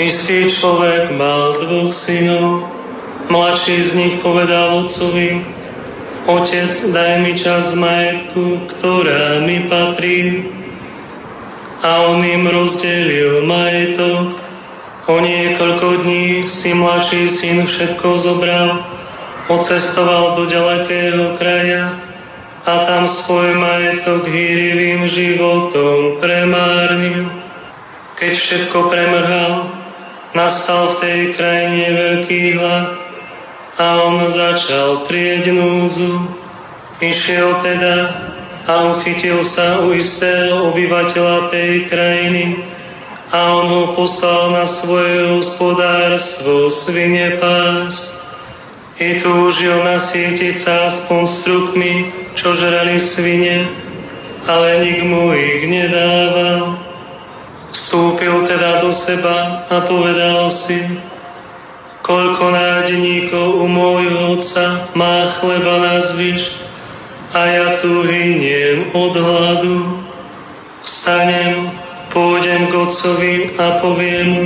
Istý 0.00 0.56
človek 0.56 1.12
mal 1.12 1.60
dvoch 1.60 1.92
synov. 1.92 2.64
Mladší 3.28 3.76
z 3.84 3.90
nich 4.00 4.14
povedal 4.24 4.88
otcovi, 4.88 5.44
Otec, 6.24 6.72
daj 6.88 7.12
mi 7.20 7.36
čas 7.36 7.76
majetku, 7.76 8.64
ktorá 8.76 9.44
mi 9.44 9.68
patrí. 9.68 10.48
A 11.84 12.12
on 12.16 12.24
im 12.24 12.48
rozdelil 12.48 13.44
majetok. 13.44 14.40
O 15.04 15.16
niekoľko 15.20 16.06
dní 16.06 16.48
si 16.48 16.72
mladší 16.72 17.36
syn 17.36 17.68
všetko 17.68 18.08
zobral, 18.24 18.80
ocestoval 19.52 20.38
do 20.38 20.48
ďalekého 20.48 21.34
kraja 21.36 21.98
a 22.62 22.72
tam 22.88 23.04
svoj 23.24 23.52
majetok 23.58 24.28
hýrivým 24.28 25.12
životom 25.12 26.22
premárnil. 26.24 27.26
Keď 28.16 28.32
všetko 28.38 28.78
premrhal, 28.92 29.79
nastal 30.36 30.96
v 30.96 31.00
tej 31.02 31.20
krajine 31.34 31.86
veľký 31.94 32.42
hlad 32.58 32.86
a 33.80 33.86
on 34.06 34.16
začal 34.30 34.88
prieť 35.10 35.50
núzu. 35.50 36.12
Išiel 37.00 37.64
teda 37.64 37.96
a 38.68 38.72
uchytil 38.96 39.40
sa 39.56 39.80
u 39.82 39.96
istého 39.96 40.68
obyvateľa 40.68 41.48
tej 41.48 41.88
krajiny, 41.88 42.70
a 43.30 43.40
on 43.62 43.66
ho 43.70 43.84
poslal 43.94 44.50
na 44.50 44.66
svoje 44.82 45.38
hospodárstvo 45.38 46.66
svine 46.82 47.38
pás. 47.38 47.94
I 48.98 49.22
túžil 49.22 49.80
nasítiť 49.80 50.66
sa 50.66 50.90
aspoň 50.90 51.20
strukmi, 51.40 51.92
čo 52.34 52.52
žrali 52.58 52.98
svine, 53.14 53.70
ale 54.50 54.82
nik 54.82 55.00
mu 55.06 55.30
ich 55.30 55.62
nedával. 55.62 56.89
Vstúpil 57.70 58.50
teda 58.50 58.82
do 58.82 58.90
seba 58.90 59.66
a 59.70 59.86
povedal 59.86 60.50
si, 60.66 60.78
koľko 62.02 62.50
nádeníkov 62.50 63.62
u 63.62 63.66
môjho 63.70 64.34
otca 64.34 64.90
má 64.98 65.38
chleba 65.38 65.74
na 65.78 65.96
zvyš 66.10 66.42
a 67.30 67.40
ja 67.46 67.68
tu 67.78 68.02
hyniem 68.02 68.90
od 68.90 69.14
hladu. 69.14 70.02
Vstanem, 70.82 71.70
pôjdem 72.10 72.68
k 72.68 72.72
otcovi 72.74 73.34
a 73.54 73.66
poviem 73.78 74.26
mu, 74.26 74.44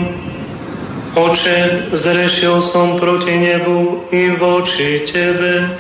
Oče, 1.15 1.95
zrešil 1.95 2.75
som 2.75 2.99
proti 2.99 3.39
nebu 3.39 4.11
i 4.11 4.35
voči 4.35 5.07
Tebe. 5.07 5.79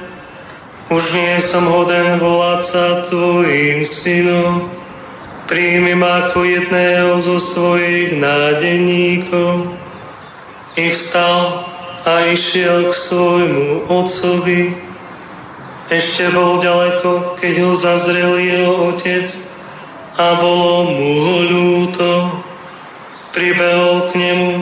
Už 0.94 1.02
nie 1.10 1.42
som 1.50 1.66
hoden 1.74 2.22
volať 2.22 2.60
sa 2.70 2.86
Tvojim 3.10 3.82
synom. 3.82 4.73
Príjmi 5.44 5.92
ma 5.92 6.32
ako 6.32 6.40
jedného 6.40 7.20
zo 7.20 7.36
svojich 7.52 8.16
nádeníkov. 8.16 9.76
I 10.74 10.84
vstal 10.88 11.68
a 12.04 12.32
išiel 12.32 12.88
k 12.88 12.94
svojmu 13.08 13.68
otcovi. 13.92 14.72
Ešte 15.92 16.32
bol 16.32 16.64
ďaleko, 16.64 17.36
keď 17.36 17.54
ho 17.60 17.72
zazrel 17.76 18.40
jeho 18.40 18.72
otec 18.88 19.28
a 20.16 20.26
bolo 20.40 20.96
mu 20.96 21.10
ho 21.20 21.36
ľúto. 21.44 22.10
Pribehol 23.36 24.08
k 24.08 24.10
nemu, 24.16 24.52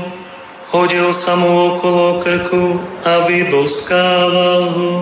hodil 0.75 1.15
sa 1.23 1.39
mu 1.39 1.79
okolo 1.79 2.27
krku 2.27 2.65
a 3.07 3.31
vyboskával 3.31 4.63
ho. 4.75 4.93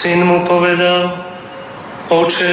Syn 0.00 0.24
mu 0.24 0.48
povedal, 0.48 1.12
oče, 2.08 2.52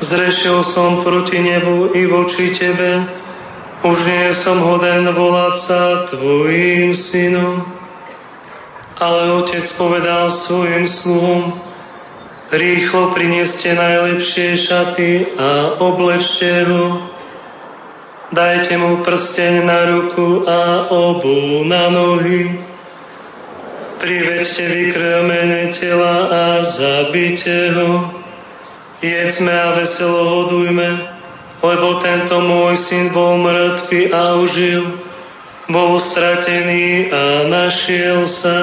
zrešil 0.00 0.62
som 0.74 1.02
proti 1.02 1.38
nebu 1.38 1.94
i 1.94 2.06
voči 2.06 2.54
tebe, 2.58 3.06
už 3.82 3.98
nie 4.06 4.28
som 4.42 4.58
hoden 4.62 5.10
volať 5.14 5.54
sa 5.66 5.82
tvojim 6.10 6.94
synom. 6.94 7.62
Ale 8.98 9.42
otec 9.42 9.66
povedal 9.78 10.30
svojim 10.34 10.90
sluhom, 10.90 11.68
Rýchlo 12.48 13.12
prineste 13.12 13.76
najlepšie 13.76 14.64
šaty 14.64 15.36
a 15.36 15.76
oblečte 15.84 16.64
ho. 16.64 17.12
Dajte 18.32 18.72
mu 18.80 19.04
prsteň 19.04 19.68
na 19.68 19.80
ruku 19.92 20.48
a 20.48 20.88
obu 20.88 21.60
na 21.68 21.92
nohy. 21.92 22.56
Privedte 24.00 24.64
vykrmené 24.64 25.76
tela 25.76 26.16
a 26.32 26.44
zabite 26.64 27.76
ho. 27.76 28.17
Jedzme 28.98 29.54
a 29.54 29.78
veselo 29.78 30.26
hodujme, 30.26 30.90
lebo 31.62 32.02
tento 32.02 32.42
môj 32.42 32.74
syn 32.90 33.14
bol 33.14 33.38
mŕtvy 33.38 34.10
a 34.10 34.34
užil, 34.42 34.82
bol 35.70 36.02
stratený 36.02 37.06
a 37.14 37.46
našiel 37.46 38.26
sa 38.26 38.58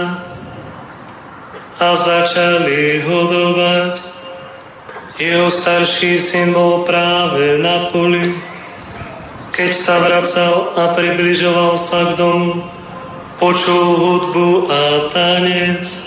a 1.80 1.90
začali 1.96 3.08
hodovať. 3.08 3.94
Jeho 5.16 5.48
starší 5.48 6.20
syn 6.28 6.52
bol 6.52 6.84
práve 6.84 7.56
na 7.64 7.88
poli. 7.96 8.36
Keď 9.56 9.72
sa 9.88 10.04
vracal 10.04 10.76
a 10.76 10.84
približoval 11.00 11.80
sa 11.88 12.12
k 12.12 12.20
domu, 12.20 12.60
počul 13.40 13.88
hudbu 14.04 14.68
a 14.68 14.82
tanec. 15.16 16.05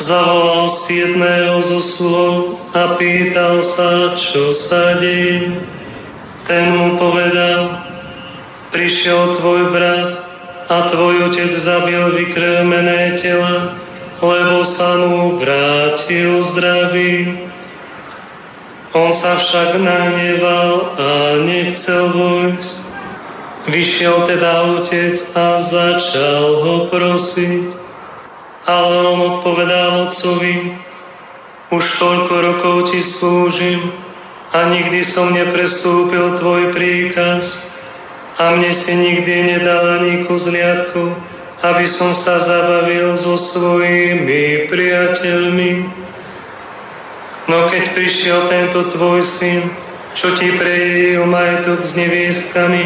Zavolal 0.00 0.72
si 0.84 1.04
jedného 1.04 1.60
zo 1.60 1.80
slov 1.96 2.32
a 2.72 2.96
pýtal 2.96 3.60
sa, 3.76 4.16
čo 4.16 4.56
sa 4.68 4.96
deje. 4.96 5.60
Ten 6.48 6.64
mu 6.72 6.96
povedal, 6.96 7.84
prišiel 8.72 9.36
tvoj 9.36 9.62
brat 9.74 10.10
a 10.72 10.76
tvoj 10.88 11.28
otec 11.28 11.52
zabil 11.60 12.02
vykrmené 12.16 13.20
tela 13.20 13.82
lebo 14.22 14.62
sa 14.62 15.02
mu 15.02 15.42
vrátil 15.42 16.46
zdravý. 16.54 17.42
On 18.94 19.10
sa 19.18 19.42
však 19.42 19.82
nahneval 19.82 20.94
a 20.94 21.10
nechcel 21.42 22.14
vojsť. 22.14 22.70
Vyšiel 23.66 24.16
teda 24.30 24.78
otec 24.78 25.18
a 25.34 25.46
začal 25.66 26.44
ho 26.62 26.74
prosiť. 26.86 27.81
Ale 28.62 28.94
on 29.10 29.18
odpovedal 29.36 30.06
otcovi, 30.06 30.78
už 31.72 31.84
toľko 31.98 32.34
rokov 32.36 32.76
ti 32.92 33.00
slúžim 33.16 33.90
a 34.52 34.68
nikdy 34.68 35.08
som 35.08 35.32
neprestúpil 35.32 36.36
tvoj 36.36 36.76
príkaz 36.76 37.42
a 38.36 38.52
mne 38.52 38.72
si 38.76 38.92
nikdy 38.92 39.56
nedal 39.56 39.98
ani 39.98 40.28
kuzliatku, 40.28 41.02
aby 41.64 41.86
som 41.96 42.12
sa 42.12 42.44
zabavil 42.44 43.16
so 43.18 43.40
svojimi 43.40 44.68
priateľmi. 44.68 45.72
No 47.48 47.72
keď 47.72 47.84
prišiel 47.96 48.52
tento 48.52 48.92
tvoj 48.92 49.24
syn, 49.40 49.72
čo 50.12 50.36
ti 50.36 50.52
prejil 50.60 51.24
majetok 51.24 51.88
s 51.88 51.92
neviestkami, 51.96 52.84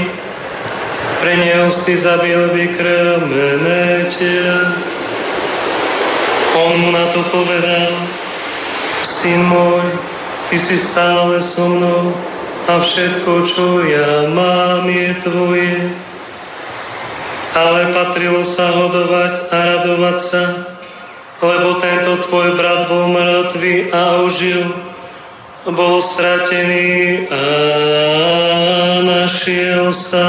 pre 1.21 1.33
neho 1.43 1.75
si 1.83 1.99
zabil 1.99 2.55
vykrmené 2.55 4.15
tela. 4.15 4.95
On 6.57 6.79
na 6.89 7.13
to 7.13 7.21
povedal, 7.29 7.93
syn 9.21 9.45
môj, 9.45 9.85
ty 10.49 10.57
si 10.57 10.77
stále 10.89 11.37
so 11.53 11.69
mnou 11.69 12.17
a 12.67 12.81
všetko, 12.81 13.33
čo 13.53 13.67
ja 13.85 14.33
mám, 14.33 14.89
je 14.89 15.11
tvoje 15.21 15.73
ale 17.57 17.89
patrilo 17.97 18.45
sa 18.53 18.69
hodovať 18.69 19.35
a 19.49 19.57
radovať 19.57 20.19
sa, 20.29 20.45
lebo 21.41 21.81
tento 21.81 22.29
tvoj 22.29 22.53
brat 22.53 22.85
bol 22.93 23.09
mŕtvý 23.17 23.75
a 23.97 24.03
užil, 24.29 24.63
bol 25.73 26.05
stratený 26.05 27.25
a 27.33 27.43
našiel 29.09 29.89
sa. 29.97 30.29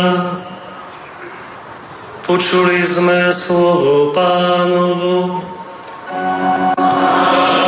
Počuli 2.23 2.83
sme 2.95 3.31
slovo 3.47 4.15
pánovo. 4.15 5.15
Biskupskej 6.17 7.66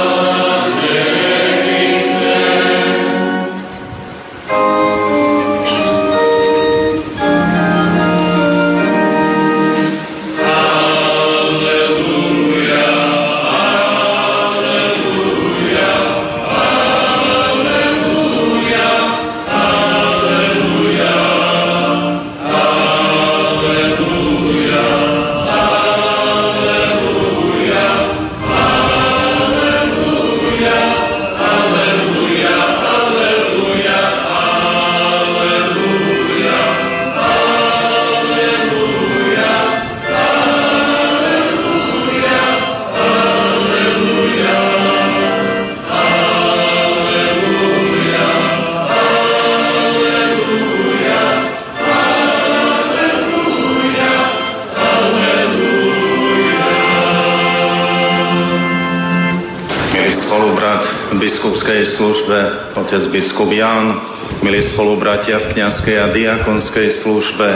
otec 62.90 63.14
biskup 63.14 63.54
Jan, 63.54 64.02
milí 64.42 64.66
spolubratia 64.74 65.38
v 65.46 65.54
kniazkej 65.54 65.94
a 65.94 66.10
diakonskej 66.10 67.06
službe, 67.06 67.50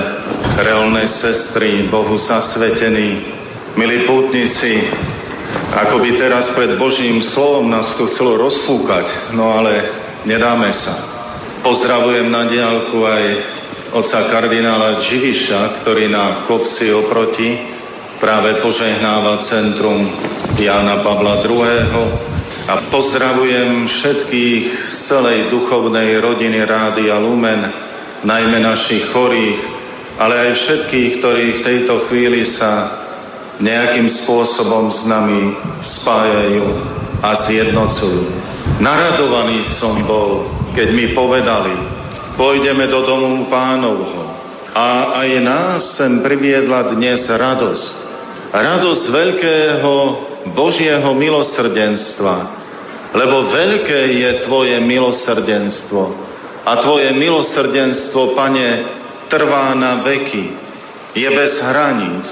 reálne 0.62 1.10
sestry, 1.10 1.90
Bohu 1.90 2.22
zasvetení, 2.22 3.34
milí 3.74 4.06
pútnici, 4.06 4.86
ako 5.74 6.06
by 6.06 6.10
teraz 6.22 6.54
pred 6.54 6.78
Božím 6.78 7.26
slovom 7.34 7.66
nás 7.66 7.98
tu 7.98 8.06
chcelo 8.14 8.38
rozfúkať, 8.46 9.34
no 9.34 9.58
ale 9.58 9.74
nedáme 10.30 10.70
sa. 10.70 11.02
Pozdravujem 11.66 12.30
na 12.30 12.46
diálku 12.54 13.02
aj 13.02 13.26
oca 13.90 14.30
kardinála 14.30 15.02
Dživiša, 15.02 15.82
ktorý 15.82 16.14
na 16.14 16.46
kopci 16.46 16.94
oproti 16.94 17.58
práve 18.22 18.62
požehnáva 18.62 19.42
centrum 19.50 20.14
Jána 20.62 21.02
Pavla 21.02 21.42
II 21.42 22.33
a 22.64 22.88
pozdravujem 22.88 23.92
všetkých 23.92 24.66
z 24.88 24.98
celej 25.12 25.52
duchovnej 25.52 26.16
rodiny 26.24 26.64
Rádia 26.64 27.20
Lumen, 27.20 27.60
najmä 28.24 28.58
našich 28.64 29.12
chorých, 29.12 29.60
ale 30.16 30.34
aj 30.48 30.52
všetkých, 30.64 31.10
ktorí 31.20 31.46
v 31.60 31.64
tejto 31.66 32.08
chvíli 32.08 32.48
sa 32.56 33.04
nejakým 33.60 34.08
spôsobom 34.24 34.96
s 34.96 35.04
nami 35.04 35.60
spájajú 35.84 36.66
a 37.20 37.30
zjednocujú. 37.52 38.22
Naradovaný 38.80 39.68
som 39.76 40.08
bol, 40.08 40.48
keď 40.72 40.88
mi 40.96 41.12
povedali, 41.12 41.76
pôjdeme 42.40 42.88
do 42.88 43.04
domu 43.04 43.52
pánovho. 43.52 44.32
A 44.74 45.20
aj 45.22 45.30
nás 45.44 45.80
sem 46.00 46.24
priviedla 46.26 46.96
dnes 46.96 47.28
radosť. 47.30 47.94
Radosť 48.56 49.04
veľkého 49.12 49.94
Božieho 50.52 51.16
milosrdenstva, 51.16 52.36
lebo 53.16 53.48
veľké 53.48 54.02
je 54.20 54.30
Tvoje 54.44 54.76
milosrdenstvo 54.84 56.02
a 56.68 56.72
Tvoje 56.84 57.12
milosrdenstvo, 57.16 58.36
Pane, 58.36 58.70
trvá 59.32 59.72
na 59.76 60.04
veky, 60.04 60.46
je 61.16 61.30
bez 61.30 61.54
hraníc. 61.64 62.28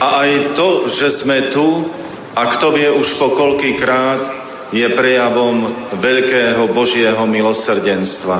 A 0.00 0.24
aj 0.24 0.56
to, 0.56 0.88
že 0.88 1.20
sme 1.20 1.52
tu, 1.52 1.92
a 2.32 2.56
kto 2.56 2.72
vie 2.72 2.88
už 2.88 3.08
po 3.20 3.36
krát, 3.76 4.22
je 4.72 4.88
prejavom 4.96 5.68
veľkého 6.00 6.64
Božieho 6.72 7.20
milosrdenstva. 7.28 8.38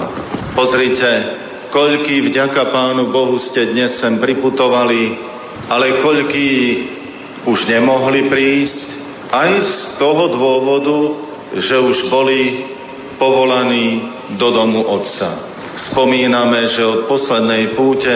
Pozrite, 0.56 1.12
koľký 1.68 2.32
vďaka 2.32 2.72
Pánu 2.72 3.12
Bohu 3.12 3.36
ste 3.36 3.68
dnes 3.68 4.00
sem 4.00 4.16
priputovali, 4.16 5.12
ale 5.68 6.00
koľký 6.00 6.50
už 7.44 7.68
nemohli 7.68 8.32
prísť, 8.32 9.01
aj 9.32 9.50
z 9.64 9.76
toho 9.96 10.28
dôvodu, 10.28 10.98
že 11.56 11.80
už 11.80 12.12
boli 12.12 12.68
povolaní 13.16 14.04
do 14.36 14.48
domu 14.52 14.84
Otca. 14.84 15.48
Spomíname, 15.92 16.68
že 16.68 16.84
od 16.84 17.00
poslednej 17.08 17.72
púte 17.72 18.12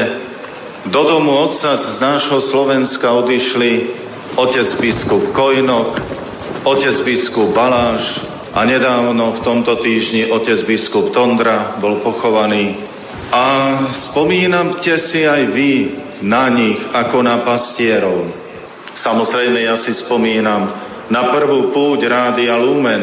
do 0.92 1.02
domu 1.08 1.40
Otca 1.48 1.72
z 1.72 1.96
nášho 1.96 2.38
Slovenska 2.44 3.08
odišli 3.16 3.96
otec 4.36 4.68
biskup 4.76 5.32
Kojnok, 5.32 5.96
otec 6.68 6.96
biskup 7.00 7.56
Baláš 7.56 8.04
a 8.52 8.60
nedávno 8.68 9.40
v 9.40 9.40
tomto 9.40 9.80
týždni 9.80 10.28
otec 10.28 10.68
biskup 10.68 11.16
Tondra 11.16 11.80
bol 11.80 12.04
pochovaný. 12.04 12.76
A 13.32 13.44
spomínamte 14.12 15.00
si 15.00 15.24
aj 15.24 15.42
vy 15.50 15.72
na 16.22 16.52
nich 16.52 16.78
ako 16.92 17.24
na 17.24 17.42
pastierov. 17.42 18.30
Samozrejme, 18.96 19.64
ja 19.64 19.76
si 19.76 19.92
spomínam 19.92 20.85
na 21.10 21.30
prvú 21.30 21.70
púť 21.70 22.06
Rádia 22.06 22.58
Lumen, 22.58 23.02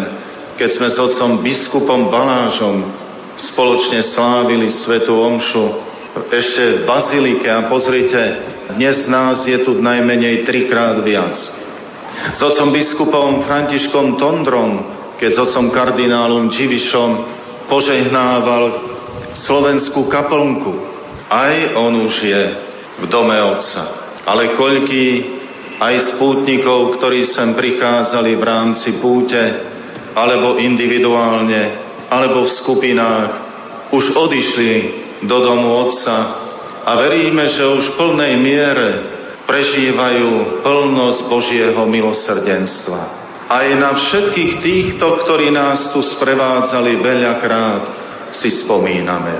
keď 0.60 0.70
sme 0.70 0.88
s 0.92 0.98
otcom 1.00 1.42
biskupom 1.42 2.12
Balážom 2.12 2.92
spoločne 3.34 4.06
slávili 4.13 4.70
Svetu 4.70 5.18
Omšu 5.18 5.94
ešte 6.30 6.63
v 6.63 6.80
Bazilike 6.86 7.50
a 7.50 7.66
pozrite, 7.66 8.22
dnes 8.78 9.10
nás 9.10 9.50
je 9.50 9.58
tu 9.66 9.82
najmenej 9.82 10.46
trikrát 10.46 11.02
viac. 11.02 11.34
S 12.38 12.39
otcom 12.39 12.70
biskupom 12.70 13.42
Františkom 13.50 14.22
Tondrom, 14.22 14.86
keď 15.18 15.30
s 15.34 15.42
otcom 15.50 15.74
kardinálom 15.74 16.54
Čivišom 16.54 17.12
požehnával 17.66 18.94
slovenskú 19.34 20.06
kaplnku. 20.06 20.94
Aj 21.34 21.74
on 21.82 22.06
už 22.06 22.16
je 22.22 22.42
v 23.02 23.06
dome 23.10 23.34
otca. 23.34 23.82
Ale 24.30 24.54
koľký 24.54 25.06
aj 25.79 26.17
spútnikov, 26.17 26.97
ktorí 26.99 27.25
sem 27.25 27.57
prichádzali 27.57 28.38
v 28.38 28.43
rámci 28.43 28.89
púte, 29.01 29.41
alebo 30.13 30.62
individuálne, 30.62 31.62
alebo 32.09 32.45
v 32.45 32.55
skupinách, 32.62 33.31
už 33.93 34.13
odišli 34.13 34.73
do 35.25 35.38
domu 35.41 35.88
Otca 35.88 36.17
a 36.83 36.91
veríme, 36.99 37.49
že 37.49 37.63
už 37.65 37.93
v 37.93 37.97
plnej 37.97 38.33
miere 38.38 38.89
prežívajú 39.45 40.62
plnosť 40.65 41.21
Božieho 41.29 41.83
milosrdenstva. 41.86 43.01
Aj 43.49 43.67
na 43.75 43.93
všetkých 43.93 44.53
týchto, 44.63 45.05
ktorí 45.23 45.51
nás 45.51 45.93
tu 45.93 46.01
sprevádzali 46.01 46.97
veľakrát, 46.97 47.83
si 48.33 48.49
spomíname. 48.65 49.33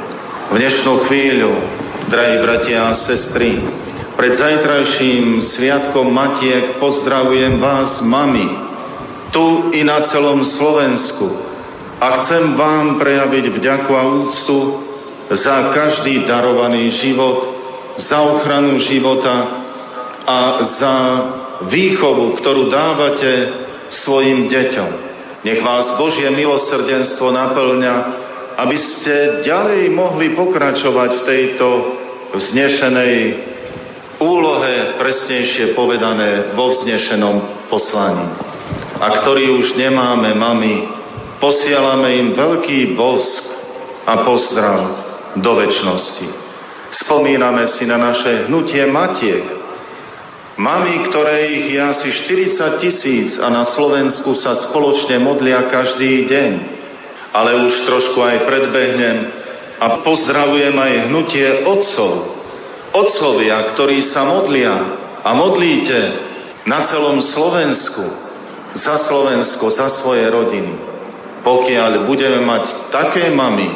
V 0.54 0.56
dnešnú 0.60 1.10
chvíľu, 1.10 1.54
drahí 2.14 2.36
bratia 2.46 2.94
a 2.94 3.00
sestry, 3.00 3.58
pred 4.14 4.38
zajtrajším 4.38 5.42
sviatkom 5.42 6.14
Matiek 6.14 6.78
pozdravujem 6.78 7.58
vás, 7.58 8.02
mami, 8.06 8.46
tu 9.34 9.74
i 9.74 9.82
na 9.82 10.06
celom 10.06 10.46
Slovensku 10.46 11.34
a 11.98 12.22
chcem 12.22 12.54
vám 12.54 13.02
prejaviť 13.02 13.46
vďaku 13.58 13.92
a 13.98 14.04
úctu 14.22 14.58
za 15.34 15.74
každý 15.74 16.30
darovaný 16.30 16.94
život, 16.94 17.58
za 17.98 18.22
ochranu 18.22 18.78
života 18.78 19.66
a 20.30 20.40
za 20.62 20.96
výchovu, 21.74 22.38
ktorú 22.38 22.70
dávate 22.70 23.50
svojim 23.90 24.46
deťom. 24.46 24.92
Nech 25.44 25.60
vás 25.60 25.98
Božie 25.98 26.30
milosrdenstvo 26.30 27.34
naplňa, 27.34 27.96
aby 28.62 28.78
ste 28.78 29.16
ďalej 29.42 29.90
mohli 29.90 30.38
pokračovať 30.38 31.10
v 31.18 31.26
tejto 31.26 31.68
vznešenej 32.38 33.53
úlohe, 34.22 34.98
presnejšie 35.00 35.74
povedané, 35.78 36.54
vo 36.54 36.70
vznešenom 36.74 37.70
poslaní. 37.70 38.30
A 39.02 39.08
ktorí 39.22 39.50
už 39.58 39.78
nemáme 39.80 40.38
mami, 40.38 40.86
posielame 41.42 42.10
im 42.22 42.28
veľký 42.38 42.94
bosk 42.94 43.44
a 44.06 44.22
pozdrav 44.22 44.80
do 45.40 45.52
väčšnosti. 45.58 46.28
Spomíname 46.94 47.66
si 47.74 47.90
na 47.90 47.98
naše 47.98 48.46
hnutie 48.46 48.86
matiek, 48.86 49.64
Mami, 50.54 51.10
ktoré 51.10 51.50
ich 51.50 51.74
je 51.74 51.82
asi 51.82 52.10
40 52.54 52.78
tisíc 52.78 53.30
a 53.42 53.50
na 53.50 53.66
Slovensku 53.66 54.38
sa 54.38 54.54
spoločne 54.70 55.18
modlia 55.18 55.66
každý 55.66 56.30
deň. 56.30 56.52
Ale 57.34 57.58
už 57.66 57.74
trošku 57.90 58.22
aj 58.22 58.46
predbehnem 58.46 59.18
a 59.82 60.06
pozdravujem 60.06 60.78
aj 60.78 60.94
hnutie 61.10 61.48
otcov, 61.66 62.43
Otcovia, 62.94 63.74
ktorí 63.74 64.06
sa 64.06 64.22
modlia 64.30 64.74
a 65.26 65.34
modlíte 65.34 66.00
na 66.70 66.86
celom 66.86 67.20
Slovensku, 67.26 68.06
za 68.74 68.98
Slovensko, 69.06 69.70
za 69.70 69.90
svoje 70.02 70.26
rodiny. 70.30 70.74
Pokiaľ 71.46 72.10
budeme 72.10 72.42
mať 72.42 72.90
také 72.90 73.30
mamy 73.30 73.70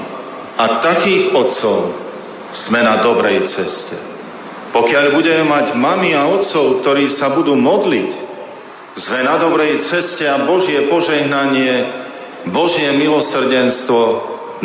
a 0.57 0.81
takých 0.81 1.33
otcov, 1.37 1.77
sme 2.53 2.79
na 2.81 3.03
dobrej 3.05 3.45
ceste. 3.45 3.97
Pokiaľ 4.71 5.13
budeme 5.13 5.45
mať 5.45 5.75
mami 5.75 6.15
a 6.15 6.31
otcov, 6.31 6.81
ktorí 6.81 7.11
sa 7.13 7.33
budú 7.35 7.53
modliť, 7.53 8.09
sme 8.97 9.21
na 9.21 9.37
dobrej 9.37 9.85
ceste 9.85 10.25
a 10.25 10.47
Božie 10.47 10.89
požehnanie, 10.89 11.85
Božie 12.49 12.89
milosrdenstvo 12.97 13.99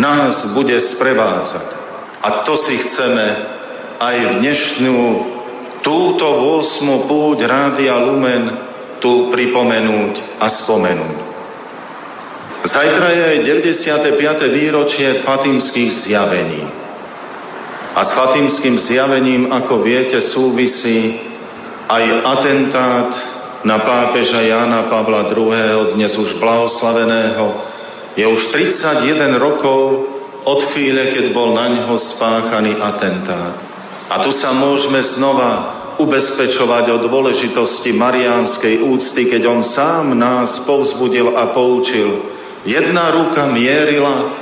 nás 0.01 0.55
bude 0.57 0.79
sprevádzať. 0.97 1.67
A 2.23 2.29
to 2.47 2.55
si 2.57 2.81
chceme 2.87 3.25
aj 4.01 4.17
v 4.17 4.33
dnešnú 4.41 5.01
túto 5.83 6.27
8. 6.63 7.11
púť 7.11 7.39
Rádia 7.45 7.99
Lumen 8.01 8.45
tu 9.03 9.35
pripomenúť 9.35 10.39
a 10.39 10.47
spomenúť. 10.47 11.19
Zajtra 12.63 13.09
je 13.11 13.23
aj 13.27 13.39
95. 14.15 14.55
výročie 14.55 15.27
Fatimských 15.27 16.07
zjavení. 16.07 16.63
A 17.93 18.01
s 18.07 18.15
Fatimským 18.15 18.79
zjavením, 18.79 19.51
ako 19.51 19.83
viete, 19.83 20.23
súvisí 20.23 21.19
aj 21.91 22.05
atentát 22.25 23.11
na 23.67 23.83
pápeža 23.83 24.47
Jána 24.47 24.87
Pavla 24.87 25.35
II., 25.35 25.99
dnes 25.99 26.15
už 26.15 26.39
blahoslaveného. 26.39 27.47
Je 28.15 28.25
už 28.25 28.55
31 28.55 29.43
rokov 29.43 30.07
od 30.47 30.61
chvíle, 30.71 31.11
keď 31.11 31.35
bol 31.35 31.59
na 31.59 31.67
ňo 31.67 31.99
spáchaný 31.99 32.79
atentát. 32.79 33.72
A 34.13 34.21
tu 34.21 34.29
sa 34.37 34.53
môžeme 34.53 35.01
znova 35.17 35.81
ubezpečovať 35.97 36.85
o 36.93 36.97
dôležitosti 37.09 37.97
mariánskej 37.97 38.85
úcty, 38.85 39.33
keď 39.33 39.43
on 39.49 39.65
sám 39.65 40.13
nás 40.13 40.61
povzbudil 40.69 41.33
a 41.33 41.57
poučil. 41.57 42.29
Jedna 42.69 43.09
ruka 43.09 43.49
mierila, 43.49 44.37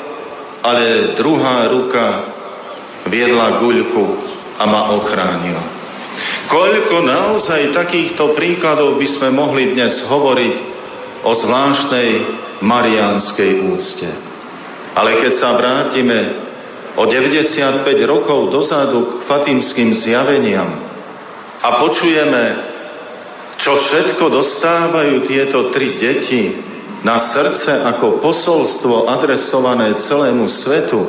ale 0.66 1.14
druhá 1.14 1.70
ruka 1.70 2.04
viedla 3.06 3.62
guľku 3.62 4.04
a 4.58 4.64
ma 4.66 4.82
ochránila. 4.98 5.64
Koľko 6.50 7.06
naozaj 7.06 7.70
takýchto 7.70 8.34
príkladov 8.34 8.98
by 8.98 9.06
sme 9.06 9.28
mohli 9.30 9.70
dnes 9.70 10.02
hovoriť 10.04 10.54
o 11.22 11.30
zvláštnej 11.30 12.10
mariánskej 12.60 13.52
úcte. 13.70 14.10
Ale 14.98 15.22
keď 15.22 15.32
sa 15.38 15.54
vrátime 15.54 16.49
o 17.00 17.08
95 17.08 17.88
rokov 18.04 18.52
dozadu 18.52 19.00
k 19.08 19.12
fatimským 19.24 19.96
zjaveniam. 19.96 20.68
A 21.64 21.80
počujeme, 21.80 22.44
čo 23.56 23.72
všetko 23.72 24.28
dostávajú 24.28 25.24
tieto 25.24 25.72
tri 25.72 25.96
deti 25.96 26.60
na 27.00 27.16
srdce 27.16 27.88
ako 27.88 28.20
posolstvo 28.20 29.08
adresované 29.08 29.96
celému 29.96 30.44
svetu, 30.44 31.00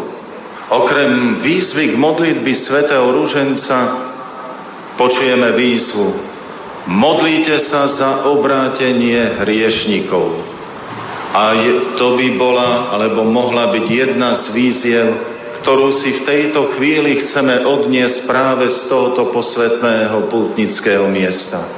okrem 0.71 1.43
výzvy 1.43 1.91
k 1.91 1.95
modlitby 1.99 2.53
svätého 2.55 3.11
Rúženca, 3.11 4.07
počujeme 4.95 5.51
výzvu. 5.59 6.07
Modlite 6.87 7.59
sa 7.67 7.83
za 7.91 8.11
obrátenie 8.31 9.43
hriešnikov. 9.43 10.39
A 11.31 11.55
to 11.95 12.19
by 12.19 12.27
bola, 12.35 12.91
alebo 12.95 13.23
mohla 13.23 13.71
byť 13.71 13.85
jedna 13.87 14.35
z 14.35 14.45
víziev, 14.51 15.07
ktorú 15.62 15.93
si 15.93 16.22
v 16.22 16.26
tejto 16.26 16.74
chvíli 16.76 17.22
chceme 17.22 17.62
odniesť 17.62 18.26
práve 18.26 18.66
z 18.74 18.89
tohoto 18.89 19.30
posvetného 19.30 20.26
pútnického 20.34 21.05
miesta. 21.05 21.70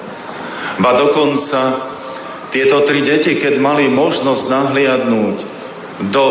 Ba 0.79 0.95
dokonca 0.95 1.91
tieto 2.49 2.87
tri 2.87 3.03
deti, 3.03 3.35
keď 3.43 3.59
mali 3.59 3.91
možnosť 3.91 4.43
nahliadnúť 4.47 5.37
do 6.15 6.25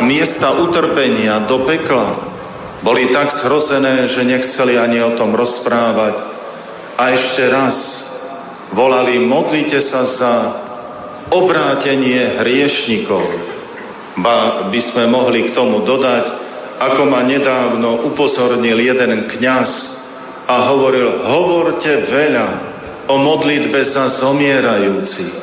miesta 0.00 0.56
utrpenia, 0.56 1.44
do 1.44 1.68
pekla, 1.68 2.32
boli 2.80 3.12
tak 3.12 3.28
zhrozené, 3.44 4.08
že 4.08 4.24
nechceli 4.24 4.80
ani 4.80 5.04
o 5.04 5.12
tom 5.20 5.36
rozprávať. 5.36 6.14
A 6.96 7.12
ešte 7.12 7.44
raz 7.52 7.76
volali, 8.72 9.20
modlite 9.20 9.84
sa 9.84 10.08
za 10.08 10.34
obrátenie 11.28 12.40
hriešnikov. 12.40 13.24
Ba 14.16 14.68
by 14.72 14.80
sme 14.80 15.12
mohli 15.12 15.48
k 15.48 15.54
tomu 15.54 15.84
dodať, 15.84 16.39
ako 16.80 17.04
ma 17.04 17.20
nedávno 17.20 18.08
upozornil 18.08 18.80
jeden 18.80 19.28
kňaz 19.28 19.70
a 20.48 20.72
hovoril, 20.72 21.28
hovorte 21.28 22.08
veľa 22.08 22.48
o 23.04 23.20
modlitbe 23.20 23.84
za 23.84 24.08
zomierajúcich, 24.24 25.36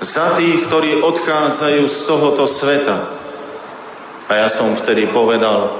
za 0.00 0.40
tých, 0.40 0.64
ktorí 0.72 1.04
odchádzajú 1.04 1.82
z 1.84 1.98
tohoto 2.08 2.48
sveta. 2.48 2.98
A 4.26 4.32
ja 4.32 4.48
som 4.48 4.72
vtedy 4.80 5.12
povedal, 5.12 5.76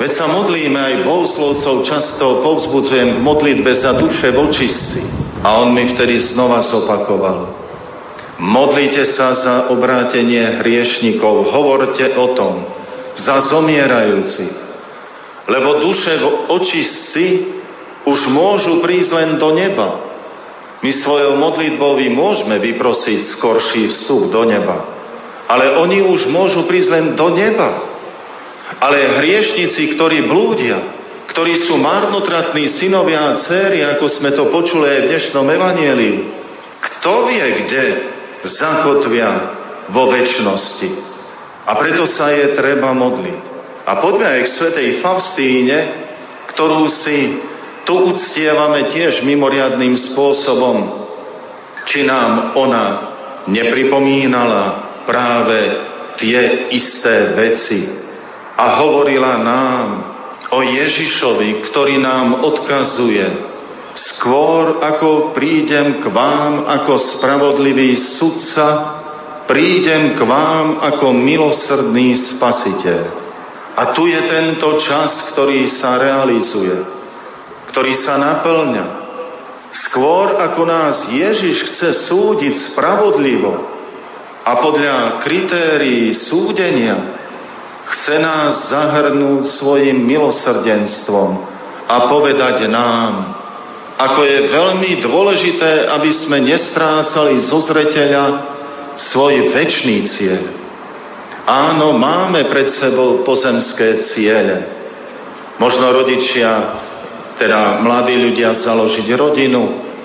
veď 0.00 0.16
sa 0.16 0.26
modlíme 0.32 0.80
aj 0.80 1.04
bohoslovcov, 1.04 1.84
často 1.84 2.40
povzbudzujem 2.40 3.20
v 3.20 3.24
modlitbe 3.28 3.76
za 3.76 3.92
duše 4.00 4.32
vočistci. 4.32 5.04
A 5.44 5.60
on 5.60 5.76
mi 5.76 5.84
vtedy 5.92 6.16
znova 6.32 6.64
zopakoval, 6.64 7.52
modlite 8.40 9.04
sa 9.04 9.36
za 9.36 9.54
obrátenie 9.68 10.64
hriešnikov, 10.64 11.52
hovorte 11.52 12.16
o 12.16 12.32
tom, 12.32 12.83
za 13.14 13.36
zomierajúcich. 13.50 14.54
Lebo 15.44 15.84
duše 15.84 16.18
očistci 16.48 17.26
už 18.04 18.20
môžu 18.32 18.80
prísť 18.80 19.10
len 19.16 19.30
do 19.36 19.52
neba, 19.52 20.14
my 20.84 20.92
svojou 20.92 21.40
modlitbou 21.40 21.96
môžeme 22.12 22.60
vyprosiť 22.60 23.40
skorší 23.40 23.88
vstup 23.88 24.28
do 24.28 24.44
neba. 24.44 24.84
Ale 25.48 25.80
oni 25.80 26.04
už 26.04 26.28
môžu 26.28 26.68
prísť 26.68 26.90
len 26.92 27.06
do 27.16 27.32
neba. 27.32 27.88
Ale 28.84 29.16
hriešnici, 29.16 29.96
ktorí 29.96 30.28
blúdia, 30.28 30.76
ktorí 31.32 31.64
sú 31.64 31.80
marnotratní 31.80 32.68
synovia 32.68 33.32
a 33.32 33.40
céry, 33.40 33.80
ako 33.80 34.06
sme 34.12 34.36
to 34.36 34.52
počuli 34.52 34.84
aj 34.84 35.00
v 35.00 35.08
dnešnom 35.08 35.46
evanieliu, 35.48 36.16
kto 36.84 37.12
vie, 37.32 37.44
kde 37.64 37.82
zakotvia 38.44 39.30
vo 39.88 40.12
väčšnosti. 40.12 41.13
A 41.64 41.72
preto 41.80 42.04
sa 42.04 42.28
je 42.32 42.52
treba 42.52 42.92
modliť. 42.92 43.40
A 43.84 44.00
poďme 44.00 44.26
aj 44.28 44.40
k 44.44 44.54
svetej 44.56 44.88
Faustíne, 45.00 45.78
ktorú 46.52 46.88
si 46.88 47.40
tu 47.84 48.12
uctievame 48.12 48.92
tiež 48.92 49.24
mimoriadným 49.24 49.96
spôsobom. 50.12 51.04
Či 51.84 52.08
nám 52.08 52.56
ona 52.56 52.84
nepripomínala 53.44 54.64
práve 55.04 55.58
tie 56.16 56.72
isté 56.72 57.36
veci 57.36 57.84
a 58.56 58.80
hovorila 58.80 59.34
nám 59.44 59.84
o 60.54 60.58
Ježišovi, 60.62 61.66
ktorý 61.68 61.98
nám 62.00 62.46
odkazuje, 62.46 63.26
skôr 63.94 64.80
ako 64.80 65.34
prídem 65.34 65.98
k 66.00 66.04
vám 66.08 66.66
ako 66.70 66.94
spravodlivý 67.18 67.98
sudca, 67.98 68.93
prídem 69.44 70.16
k 70.16 70.20
vám 70.24 70.80
ako 70.80 71.12
milosrdný 71.12 72.16
spasiteľ. 72.36 73.02
A 73.74 73.90
tu 73.90 74.06
je 74.06 74.20
tento 74.24 74.78
čas, 74.80 75.34
ktorý 75.34 75.66
sa 75.66 75.98
realizuje 75.98 76.94
ktorý 77.74 77.90
sa 78.06 78.14
naplňa. 78.14 78.86
Skôr 79.74 80.38
ako 80.38 80.62
nás 80.62 81.10
Ježiš 81.10 81.74
chce 81.74 82.06
súdiť 82.06 82.70
spravodlivo 82.70 83.50
a 84.46 84.62
podľa 84.62 85.26
kritérií 85.26 86.14
súdenia, 86.14 87.18
chce 87.90 88.22
nás 88.22 88.70
zahrnúť 88.70 89.50
svojim 89.58 90.06
milosrdenstvom 90.06 91.30
a 91.90 91.96
povedať 92.06 92.70
nám, 92.70 93.42
ako 93.98 94.22
je 94.22 94.38
veľmi 94.54 95.02
dôležité, 95.02 95.90
aby 95.90 96.14
sme 96.14 96.46
nestrácali 96.46 97.42
zo 97.42 97.58
zreteľa 97.58 98.53
svoj 98.96 99.50
väčší 99.50 99.96
cieľ. 100.10 100.42
Áno, 101.44 101.92
máme 101.92 102.48
pred 102.48 102.72
sebou 102.72 103.20
pozemské 103.20 104.00
ciele. 104.14 104.64
Možno 105.60 105.92
rodičia 105.92 106.80
teda 107.36 107.84
mladí 107.84 108.16
ľudia 108.16 108.56
založiť 108.56 109.06
rodinu, 109.12 109.62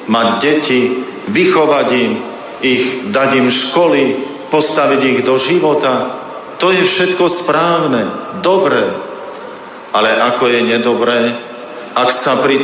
mať 0.10 0.28
deti, 0.42 0.82
vychovať 1.30 1.88
im, 1.96 2.12
ich, 2.60 2.86
dať 3.14 3.30
im 3.40 3.48
školy, 3.48 4.04
postaviť 4.50 5.02
ich 5.06 5.20
do 5.24 5.36
života. 5.38 5.94
To 6.60 6.74
je 6.74 6.84
všetko 6.84 7.46
správne, 7.46 8.02
dobré. 8.44 8.84
Ale 9.96 10.10
ako 10.34 10.44
je 10.50 10.60
nedobré, 10.66 11.20
ak 11.96 12.10
sa 12.20 12.44
pri 12.44 12.58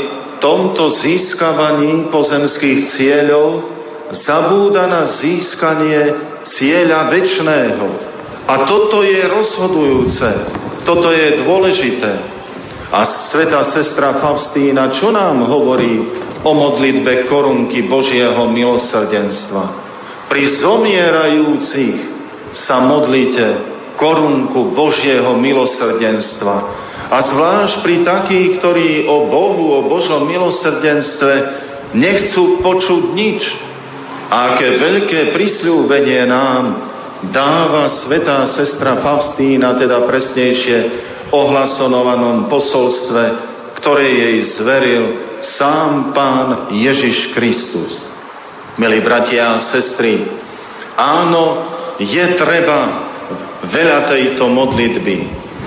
tomto 0.43 0.91
získavaní 0.93 2.11
pozemských 2.11 2.91
cieľov 2.91 3.74
zabúda 4.11 4.85
na 4.85 5.07
získanie 5.09 6.13
cieľa 6.45 7.09
väčšného. 7.09 7.87
A 8.45 8.69
toto 8.69 9.01
je 9.01 9.25
rozhodujúce, 9.25 10.29
toto 10.85 11.09
je 11.09 11.41
dôležité. 11.41 12.11
A 12.93 13.01
sveta 13.01 13.65
sestra 13.65 14.21
Faustína, 14.21 14.93
čo 14.93 15.09
nám 15.09 15.49
hovorí 15.49 16.05
o 16.45 16.51
modlitbe 16.53 17.25
korunky 17.25 17.89
Božieho 17.89 18.45
milosrdenstva? 18.45 19.63
Pri 20.29 20.45
zomierajúcich 20.61 21.97
sa 22.53 22.85
modlite 22.85 23.75
korunku 23.97 24.77
Božieho 24.77 25.33
milosrdenstva. 25.33 26.55
A 27.09 27.17
zvlášť 27.21 27.75
pri 27.81 27.95
takých, 28.05 28.49
ktorí 28.61 28.89
o 29.09 29.29
Bohu, 29.29 29.65
o 29.77 29.79
Božom 29.89 30.25
milosrdenstve 30.29 31.33
nechcú 31.93 32.61
počuť 32.61 33.03
nič. 33.13 33.41
A 34.29 34.57
aké 34.57 34.77
veľké 34.81 35.19
prisľúbenie 35.37 36.25
nám 36.25 36.63
dáva 37.29 37.89
svetá 37.89 38.45
sestra 38.49 38.99
Faustína, 39.01 39.77
teda 39.77 40.03
presnejšie 40.05 40.77
ohlasonovanom 41.29 42.49
posolstve, 42.49 43.23
ktoré 43.81 44.05
jej 44.05 44.37
zveril 44.57 45.03
sám 45.41 46.13
Pán 46.13 46.73
Ježiš 46.73 47.33
Kristus. 47.33 47.93
Milí 48.75 48.99
bratia 48.99 49.55
a 49.55 49.63
sestry, 49.63 50.19
áno, 50.99 51.63
je 51.95 52.25
treba 52.35 53.07
veľa 53.71 54.11
tejto 54.11 54.51
modlitby. 54.51 55.17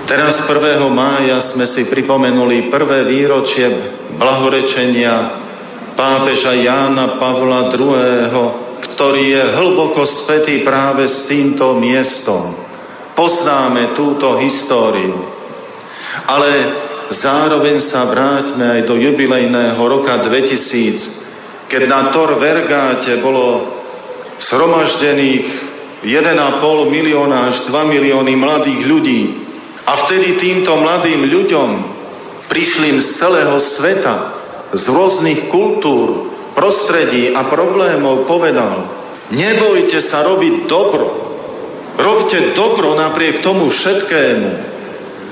Teraz 0.05 0.41
1. 0.45 0.77
mája 0.89 1.41
sme 1.53 1.65
si 1.69 1.85
pripomenuli 1.89 2.69
prvé 2.69 3.05
výročie 3.05 3.65
blahorečenia 4.17 5.48
pápeža 5.99 6.55
Jána 6.55 7.19
Pavla 7.19 7.75
II., 7.75 8.31
ktorý 8.79 9.23
je 9.35 9.43
hlboko 9.59 10.07
spätý 10.07 10.63
práve 10.63 11.11
s 11.11 11.27
týmto 11.27 11.75
miestom. 11.75 12.55
Poznáme 13.19 13.99
túto 13.99 14.39
históriu. 14.39 15.19
Ale 16.23 16.51
zároveň 17.11 17.83
sa 17.83 18.07
vráťme 18.07 18.79
aj 18.79 18.81
do 18.87 18.95
jubilejného 18.95 19.81
roka 19.83 20.23
2000, 20.23 21.67
keď 21.67 21.81
na 21.83 22.15
Tor 22.15 22.39
Vergáte 22.39 23.19
bolo 23.19 23.75
zhromaždených 24.39 25.47
1,5 25.99 26.63
milióna 26.87 27.51
až 27.51 27.67
2 27.67 27.75
milióny 27.75 28.33
mladých 28.39 28.81
ľudí. 28.87 29.21
A 29.83 30.07
vtedy 30.07 30.39
týmto 30.39 30.79
mladým 30.79 31.27
ľuďom 31.27 31.69
prišli 32.47 33.03
z 33.03 33.19
celého 33.19 33.59
sveta, 33.59 34.38
z 34.73 34.83
rôznych 34.89 35.49
kultúr, 35.49 36.33
prostredí 36.53 37.33
a 37.33 37.47
problémov 37.47 38.27
povedal, 38.29 38.89
nebojte 39.33 40.01
sa 40.05 40.25
robiť 40.25 40.69
dobro. 40.69 41.07
Robte 41.99 42.55
dobro 42.55 42.95
napriek 42.95 43.43
tomu 43.43 43.69
všetkému. 43.71 44.49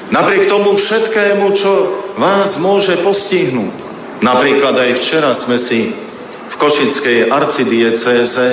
Napriek 0.07 0.47
tomu 0.47 0.75
všetkému, 0.79 1.45
čo 1.55 1.71
vás 2.15 2.55
môže 2.59 2.95
postihnúť. 3.03 3.75
Napríklad 4.23 4.75
aj 4.75 4.91
včera 5.03 5.31
sme 5.35 5.57
si 5.61 5.93
v 6.47 6.55
Košickej 6.55 7.27
arcidiecéze 7.27 8.45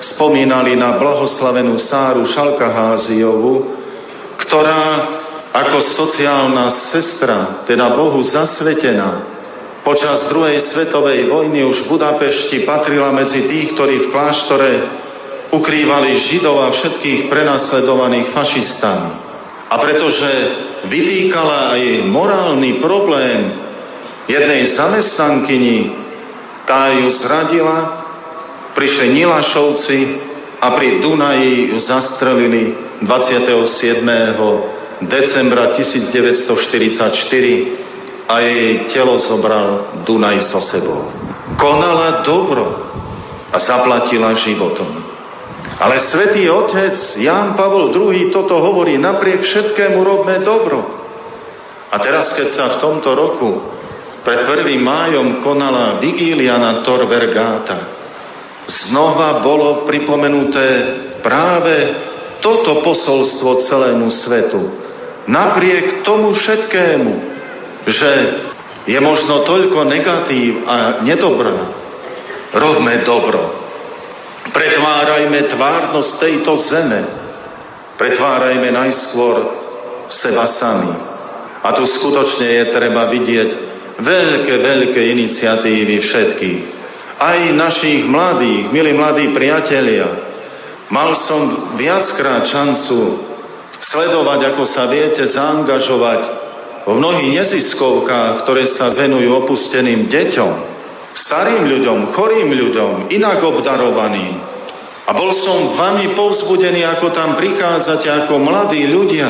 spomínali 0.00 0.74
na 0.74 0.98
blahoslavenú 0.98 1.78
Sáru 1.78 2.26
Šalkaháziovú, 2.26 3.54
ktorá 4.42 4.84
ako 5.54 5.78
sociálna 5.78 6.66
sestra, 6.90 7.62
teda 7.62 7.94
Bohu 7.94 8.18
zasvetená, 8.26 9.22
počas 9.84 10.32
druhej 10.32 10.64
svetovej 10.72 11.28
vojny 11.28 11.60
už 11.68 11.84
v 11.84 11.90
Budapešti 11.94 12.64
patrila 12.64 13.12
medzi 13.12 13.44
tých, 13.44 13.76
ktorí 13.76 14.08
v 14.08 14.10
kláštore 14.10 14.70
ukrývali 15.52 16.16
Židov 16.18 16.56
a 16.64 16.72
všetkých 16.72 17.28
prenasledovaných 17.28 18.32
fašistami. 18.32 19.10
A 19.68 19.74
pretože 19.78 20.30
vytýkala 20.88 21.76
aj 21.76 21.82
morálny 22.08 22.80
problém 22.80 23.60
jednej 24.24 24.72
zamestnankyni, 24.72 25.92
tá 26.64 26.96
ju 26.96 27.12
zradila, 27.20 28.08
prišli 28.72 29.20
Nilašovci 29.20 29.98
a 30.64 30.72
pri 30.72 31.04
Dunaji 31.04 31.76
ju 31.76 31.78
zastrelili 31.84 32.72
27. 33.04 34.00
decembra 35.04 35.76
1944 35.76 37.83
a 38.24 38.34
jej 38.40 38.88
telo 38.92 39.20
zobral 39.20 40.00
Dunaj 40.08 40.48
so 40.48 40.60
sebou. 40.64 41.08
Konala 41.60 42.24
dobro 42.24 42.66
a 43.52 43.56
zaplatila 43.60 44.32
životom. 44.40 45.04
Ale 45.74 45.98
svätý 46.06 46.46
Otec 46.48 46.94
Ján 47.18 47.58
Pavol 47.58 47.90
II 47.90 48.30
toto 48.30 48.62
hovorí, 48.62 48.94
napriek 48.96 49.42
všetkému 49.42 49.98
robme 50.00 50.40
dobro. 50.40 51.02
A 51.90 51.96
teraz, 51.98 52.32
keď 52.34 52.48
sa 52.54 52.64
v 52.74 52.80
tomto 52.82 53.10
roku 53.14 53.50
pred 54.24 54.46
1. 54.46 54.66
májom 54.80 55.44
konala 55.44 56.00
vigília 56.00 56.56
na 56.56 56.80
Tor 56.80 57.04
Vergata. 57.04 57.92
Znova 58.64 59.44
bolo 59.44 59.84
pripomenuté 59.84 60.66
práve 61.20 61.92
toto 62.40 62.80
posolstvo 62.80 63.60
celému 63.68 64.08
svetu. 64.08 64.60
Napriek 65.28 66.04
tomu 66.04 66.32
všetkému, 66.32 67.33
že 67.84 68.10
je 68.84 68.98
možno 69.00 69.48
toľko 69.48 69.88
negatív 69.88 70.68
a 70.68 71.00
nedobrá, 71.00 71.56
robme 72.52 73.00
dobro. 73.04 73.64
Pretvárajme 74.52 75.48
tvárnosť 75.48 76.10
tejto 76.20 76.52
zeme. 76.68 77.00
Pretvárajme 77.96 78.68
najskôr 78.68 79.36
seba 80.12 80.44
sami. 80.44 80.92
A 81.64 81.72
tu 81.72 81.88
skutočne 81.88 82.44
je 82.44 82.64
treba 82.76 83.08
vidieť 83.08 83.50
veľké, 83.96 84.54
veľké 84.60 85.00
iniciatívy 85.16 85.96
všetkých. 86.04 86.60
Aj 87.16 87.40
našich 87.56 88.04
mladých, 88.04 88.68
milí 88.68 88.92
mladí 88.92 89.32
priatelia. 89.32 90.12
Mal 90.92 91.16
som 91.24 91.72
viackrát 91.80 92.44
šancu 92.44 93.24
sledovať, 93.80 94.52
ako 94.52 94.62
sa 94.68 94.92
viete 94.92 95.24
zaangažovať 95.24 96.43
vo 96.84 96.92
mnohých 96.92 97.32
neziskovkách, 97.32 98.44
ktoré 98.44 98.68
sa 98.68 98.92
venujú 98.92 99.32
opusteným 99.44 100.12
deťom, 100.12 100.52
starým 101.16 101.64
ľuďom, 101.64 102.12
chorým 102.12 102.52
ľuďom, 102.52 103.08
inak 103.08 103.40
obdarovaným. 103.40 104.36
A 105.04 105.10
bol 105.12 105.32
som 105.36 105.76
vami 105.76 106.16
povzbudený, 106.16 106.84
ako 106.84 107.12
tam 107.12 107.36
prichádzate 107.36 108.08
ako 108.24 108.40
mladí 108.40 108.88
ľudia, 108.88 109.28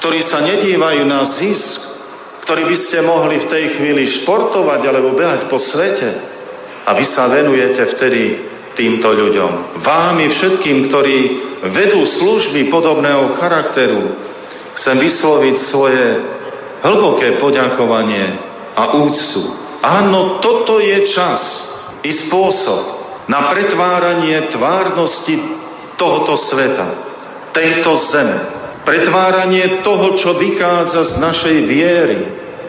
ktorí 0.00 0.20
sa 0.24 0.44
nedívajú 0.44 1.02
na 1.04 1.24
zisk, 1.24 1.80
ktorí 2.44 2.64
by 2.68 2.76
ste 2.88 2.98
mohli 3.04 3.36
v 3.40 3.50
tej 3.52 3.64
chvíli 3.76 4.02
športovať 4.20 4.80
alebo 4.84 5.16
behať 5.16 5.52
po 5.52 5.60
svete 5.60 6.08
a 6.88 6.96
vy 6.96 7.04
sa 7.12 7.28
venujete 7.28 7.96
vtedy 7.96 8.22
týmto 8.72 9.12
ľuďom. 9.12 9.84
Vámi 9.84 10.32
všetkým, 10.32 10.88
ktorí 10.88 11.18
vedú 11.68 12.00
služby 12.08 12.72
podobného 12.72 13.36
charakteru, 13.36 14.16
chcem 14.80 14.96
vysloviť 14.96 15.56
svoje 15.68 16.04
hlboké 16.80 17.40
poďakovanie 17.40 18.26
a 18.76 18.96
úctu. 19.00 19.42
Áno, 19.80 20.40
toto 20.44 20.80
je 20.80 21.08
čas 21.12 21.40
i 22.04 22.10
spôsob 22.26 23.00
na 23.28 23.52
pretváranie 23.52 24.52
tvárnosti 24.52 25.36
tohoto 25.96 26.36
sveta, 26.36 26.88
tejto 27.52 27.92
zeme, 28.08 28.60
Pretváranie 28.80 29.84
toho, 29.84 30.16
čo 30.16 30.40
vychádza 30.40 31.14
z 31.14 31.14
našej 31.20 31.58
viery, 31.68 32.18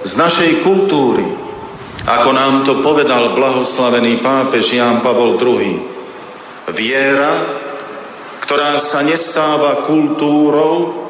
z 0.03 0.13
našej 0.19 0.51
kultúry. 0.67 1.23
Ako 2.03 2.29
nám 2.35 2.67
to 2.67 2.83
povedal 2.83 3.31
blahoslavený 3.31 4.19
pápež 4.19 4.75
Ján 4.75 4.99
Pavol 4.99 5.39
II. 5.39 5.71
Viera, 6.75 7.33
ktorá 8.43 8.75
sa 8.91 9.05
nestáva 9.07 9.87
kultúrou, 9.87 11.00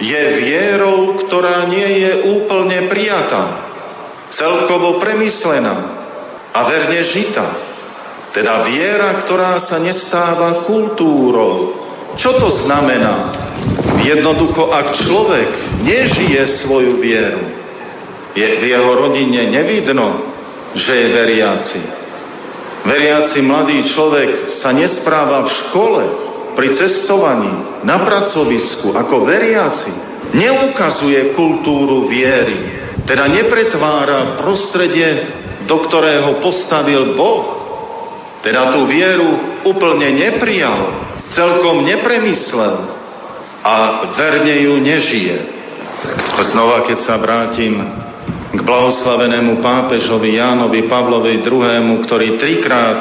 je 0.00 0.22
vierou, 0.40 1.20
ktorá 1.26 1.68
nie 1.68 2.04
je 2.04 2.12
úplne 2.40 2.88
prijatá, 2.88 3.68
celkovo 4.32 4.96
premyslená 5.02 5.74
a 6.52 6.58
verne 6.68 7.00
žita. 7.12 7.46
Teda 8.32 8.64
viera, 8.64 9.20
ktorá 9.20 9.60
sa 9.60 9.76
nestáva 9.76 10.64
kultúrou. 10.64 11.76
Čo 12.16 12.40
to 12.40 12.48
znamená? 12.64 13.44
Jednoducho, 14.00 14.72
ak 14.72 14.96
človek 15.04 15.50
nežije 15.84 16.64
svoju 16.64 16.96
vieru, 16.98 17.44
je 18.32 18.48
v 18.58 18.62
jeho 18.72 18.90
rodine 18.96 19.52
nevidno, 19.52 20.32
že 20.72 20.92
je 20.96 21.06
veriaci. 21.12 21.80
Veriaci 22.82 23.38
mladý 23.44 23.84
človek 23.92 24.58
sa 24.58 24.72
nespráva 24.72 25.44
v 25.44 25.50
škole, 25.52 26.04
pri 26.52 26.68
cestovaní, 26.76 27.82
na 27.82 28.02
pracovisku 28.02 28.92
ako 28.94 29.26
veriaci. 29.26 29.92
Neukazuje 30.32 31.36
kultúru 31.36 32.08
viery, 32.08 32.82
teda 33.04 33.28
nepretvára 33.28 34.38
prostredie, 34.40 35.28
do 35.66 35.76
ktorého 35.88 36.38
postavil 36.40 37.18
Boh. 37.18 37.60
Teda 38.42 38.74
tú 38.74 38.86
vieru 38.90 39.62
úplne 39.62 40.18
neprijal, 40.18 40.98
celkom 41.30 41.86
nepremyslel 41.86 42.74
a 43.62 43.74
verne 44.18 44.54
ju 44.66 44.74
nežije. 44.82 45.36
Znova, 46.50 46.82
keď 46.82 46.98
sa 47.06 47.14
vrátim 47.22 47.78
k 48.52 48.60
blahoslavenému 48.60 49.62
pápežovi 49.62 50.34
Jánovi 50.36 50.90
Pavlovi 50.90 51.38
II., 51.38 52.02
ktorý 52.02 52.36
trikrát 52.42 53.00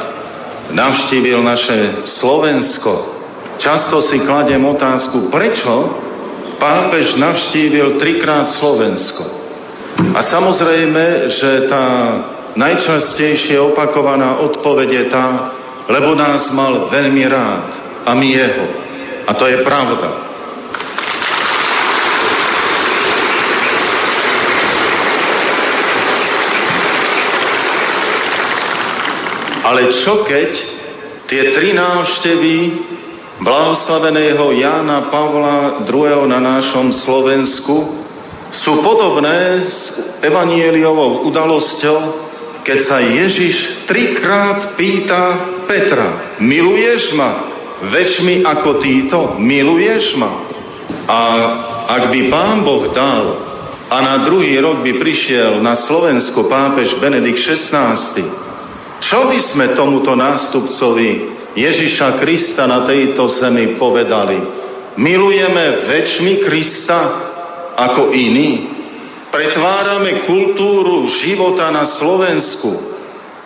navštívil 0.70 1.41
naše 1.41 2.06
Slovensko, 2.22 3.20
často 3.58 3.99
si 4.06 4.22
kladiem 4.24 4.62
otázku, 4.64 5.34
prečo 5.34 5.91
pápež 6.62 7.18
navštívil 7.18 7.97
trikrát 7.97 8.47
Slovensko. 8.62 9.26
A 10.14 10.20
samozrejme, 10.22 11.34
že 11.34 11.66
tá 11.66 11.88
najčastejšie 12.56 13.58
opakovaná 13.60 14.39
odpoveď 14.43 14.89
je 14.89 15.06
tá, 15.10 15.28
lebo 15.89 16.14
nás 16.14 16.52
mal 16.54 16.91
veľmi 16.93 17.24
rád 17.28 17.68
a 18.06 18.12
my 18.14 18.28
jeho. 18.28 18.66
A 19.26 19.32
to 19.34 19.45
je 19.49 19.58
pravda. 19.66 20.10
Ale 29.62 29.88
čo 30.04 30.28
keď 30.28 30.52
tie 31.32 31.56
tri 31.56 31.72
návštevy 31.72 32.56
blahoslaveného 33.41 34.53
Jána 34.53 35.09
Pavla 35.09 35.81
II. 35.89 36.29
na 36.29 36.37
našom 36.37 36.93
Slovensku 36.93 38.05
sú 38.53 38.85
podobné 38.85 39.65
s 39.65 39.97
evanieliovou 40.21 41.25
udalosťou, 41.25 41.99
keď 42.61 42.79
sa 42.85 43.01
Ježiš 43.01 43.87
trikrát 43.89 44.77
pýta 44.77 45.23
Petra, 45.65 46.37
miluješ 46.37 47.17
ma 47.17 47.49
väčšmi 47.81 48.45
ako 48.45 48.71
títo, 48.77 49.19
miluješ 49.41 50.13
ma? 50.21 50.31
A 51.09 51.19
ak 51.97 52.13
by 52.13 52.21
pán 52.29 52.61
Boh 52.61 52.93
dal 52.93 53.25
a 53.89 53.97
na 54.05 54.15
druhý 54.21 54.61
rok 54.61 54.85
by 54.85 55.01
prišiel 55.01 55.57
na 55.65 55.73
Slovensko 55.73 56.45
pápež 56.45 56.93
Benedikt 57.01 57.41
XVI, 57.41 57.97
čo 59.01 59.19
by 59.25 59.39
sme 59.49 59.65
tomuto 59.73 60.13
nástupcovi 60.13 61.40
Ježiša 61.52 62.24
Krista 62.24 62.64
na 62.64 62.88
tejto 62.88 63.28
zemi 63.28 63.76
povedali, 63.76 64.39
milujeme 64.95 65.84
väčšmi 65.84 66.34
Krista 66.47 66.99
ako 67.76 68.16
iní. 68.16 68.52
Pretvárame 69.32 70.28
kultúru 70.28 71.08
života 71.24 71.72
na 71.72 71.88
Slovensku, 71.88 72.72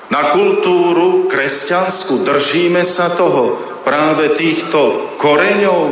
na 0.10 0.34
kultúru 0.34 1.30
kresťanskú. 1.30 2.26
Držíme 2.26 2.82
sa 2.90 3.14
toho 3.14 3.78
práve 3.86 4.34
týchto 4.38 5.14
koreňov. 5.22 5.86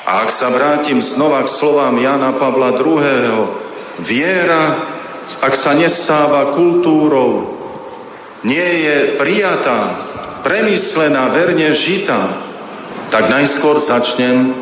A 0.00 0.24
ak 0.24 0.30
sa 0.32 0.48
vrátim 0.48 0.96
znova 1.04 1.44
k 1.44 1.52
slovám 1.60 1.96
Jana 2.00 2.40
Pavla 2.40 2.80
II. 2.80 3.36
Viera, 4.00 4.64
ak 5.44 5.54
sa 5.60 5.76
nestáva 5.76 6.56
kultúrou, 6.56 7.60
nie 8.40 8.88
je 8.88 8.96
prijatá, 9.20 10.09
premyslená, 10.42 11.32
verne 11.32 11.74
žitá, 11.76 12.22
tak 13.10 13.32
najskôr 13.32 13.80
začnem 13.82 14.54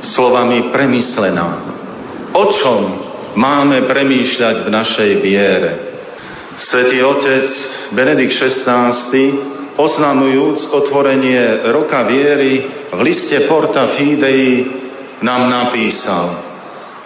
slovami 0.00 0.70
premyslená. 0.70 1.66
O 2.36 2.44
čom 2.52 2.80
máme 3.34 3.88
premýšľať 3.88 4.56
v 4.64 4.68
našej 4.68 5.10
viere? 5.24 5.72
Svetý 6.58 7.02
otec 7.06 7.46
Benedikt 7.94 8.34
XVI 8.34 8.94
oznamujúc 9.78 10.74
otvorenie 10.74 11.70
roka 11.70 12.02
viery 12.02 12.66
v 12.90 13.00
liste 13.02 13.46
Porta 13.46 13.94
Fidei 13.94 14.66
nám 15.22 15.46
napísal, 15.50 16.34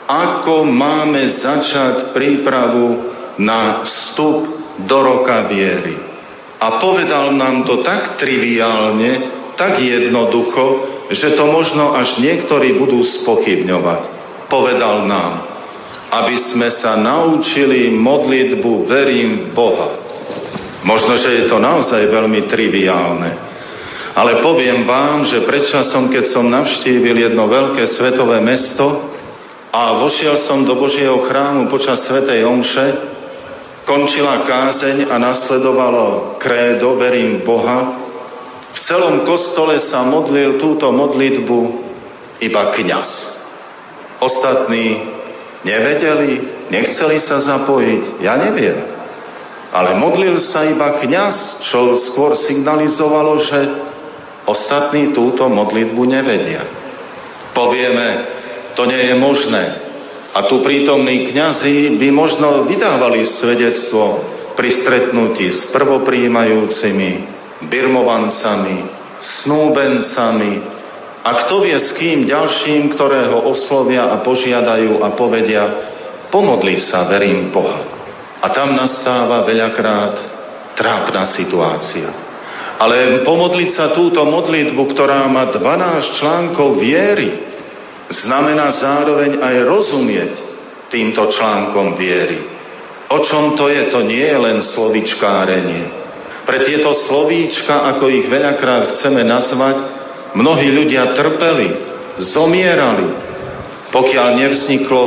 ako 0.08 0.64
máme 0.64 1.28
začať 1.28 2.16
prípravu 2.16 3.12
na 3.40 3.84
vstup 3.84 4.44
do 4.84 4.98
roka 5.04 5.48
viery. 5.52 6.01
A 6.62 6.78
povedal 6.78 7.34
nám 7.34 7.66
to 7.66 7.82
tak 7.82 8.22
triviálne, 8.22 9.34
tak 9.58 9.82
jednoducho, 9.82 10.86
že 11.10 11.34
to 11.34 11.50
možno 11.50 11.98
až 11.98 12.22
niektorí 12.22 12.78
budú 12.78 13.02
spochybňovať. 13.02 14.00
Povedal 14.46 15.10
nám, 15.10 15.32
aby 16.22 16.38
sme 16.38 16.70
sa 16.70 16.94
naučili 16.94 17.90
modlitbu 17.90 18.86
verím 18.86 19.30
v 19.42 19.58
Boha. 19.58 19.90
Možno, 20.86 21.18
že 21.18 21.42
je 21.42 21.44
to 21.50 21.58
naozaj 21.58 22.06
veľmi 22.06 22.46
triviálne. 22.46 23.30
Ale 24.12 24.44
poviem 24.44 24.84
vám, 24.86 25.24
že 25.24 25.42
predčasom, 25.42 26.12
keď 26.14 26.30
som 26.30 26.46
navštívil 26.46 27.16
jedno 27.26 27.48
veľké 27.48 27.90
svetové 27.90 28.38
mesto 28.44 29.08
a 29.72 29.98
vošiel 30.04 30.36
som 30.46 30.68
do 30.68 30.76
Božieho 30.76 31.24
chrámu 31.24 31.72
počas 31.72 32.04
Svetej 32.04 32.44
Omše, 32.44 33.11
Končila 33.82 34.46
kázeň 34.46 35.10
a 35.10 35.18
nasledovalo 35.18 36.38
krédo, 36.38 36.94
verím 36.94 37.42
Boha. 37.42 37.98
V 38.72 38.78
celom 38.78 39.26
kostole 39.26 39.82
sa 39.82 40.06
modlil 40.06 40.62
túto 40.62 40.86
modlitbu 40.94 41.58
iba 42.38 42.62
kňaz. 42.70 43.10
Ostatní 44.22 45.02
nevedeli, 45.66 46.30
nechceli 46.70 47.18
sa 47.18 47.42
zapojiť, 47.42 48.22
ja 48.22 48.38
neviem. 48.38 48.78
Ale 49.74 49.98
modlil 49.98 50.38
sa 50.38 50.62
iba 50.62 51.02
kňaz, 51.02 51.66
čo 51.66 51.98
skôr 51.98 52.38
signalizovalo, 52.38 53.42
že 53.42 53.60
ostatní 54.46 55.10
túto 55.10 55.50
modlitbu 55.50 56.02
nevedia. 56.06 56.62
Povieme, 57.50 58.30
to 58.78 58.86
nie 58.86 59.10
je 59.10 59.14
možné. 59.18 59.81
A 60.32 60.48
tu 60.48 60.64
prítomní 60.64 61.28
kňazi 61.28 62.00
by 62.00 62.08
možno 62.08 62.64
vydávali 62.64 63.28
svedectvo 63.28 64.24
pri 64.56 64.70
stretnutí 64.80 65.52
s 65.52 65.68
prvopríjmajúcimi, 65.76 67.10
birmovancami, 67.68 68.76
snúbencami 69.20 70.52
a 71.22 71.30
kto 71.44 71.62
vie 71.62 71.76
s 71.78 71.94
kým 71.94 72.26
ďalším, 72.26 72.96
ktorého 72.96 73.44
oslovia 73.46 74.10
a 74.10 74.24
požiadajú 74.24 75.04
a 75.04 75.14
povedia, 75.14 75.64
pomodli 76.32 76.80
sa, 76.80 77.06
verím 77.06 77.54
Boha. 77.54 77.84
A 78.42 78.50
tam 78.50 78.74
nastáva 78.74 79.46
veľakrát 79.46 80.16
trápna 80.74 81.28
situácia. 81.30 82.10
Ale 82.80 83.22
pomodliť 83.22 83.70
sa 83.70 83.94
túto 83.94 84.26
modlitbu, 84.26 84.82
ktorá 84.90 85.30
má 85.30 85.46
12 85.54 86.18
článkov 86.18 86.82
viery, 86.82 87.51
znamená 88.12 88.70
zároveň 88.76 89.40
aj 89.40 89.56
rozumieť 89.64 90.32
týmto 90.92 91.32
článkom 91.32 91.96
viery. 91.96 92.44
O 93.12 93.20
čom 93.24 93.56
to 93.56 93.68
je? 93.68 93.88
To 93.92 94.04
nie 94.04 94.24
je 94.24 94.38
len 94.38 94.58
slovičkárenie. 94.60 95.84
Pre 96.44 96.58
tieto 96.64 96.92
slovíčka, 96.92 97.92
ako 97.96 98.08
ich 98.08 98.26
veľakrát 98.28 98.96
chceme 98.96 99.24
nazvať, 99.24 99.76
mnohí 100.36 100.68
ľudia 100.72 101.12
trpeli, 101.16 101.68
zomierali, 102.18 103.08
pokiaľ 103.92 104.28
nevzniklo 104.40 105.02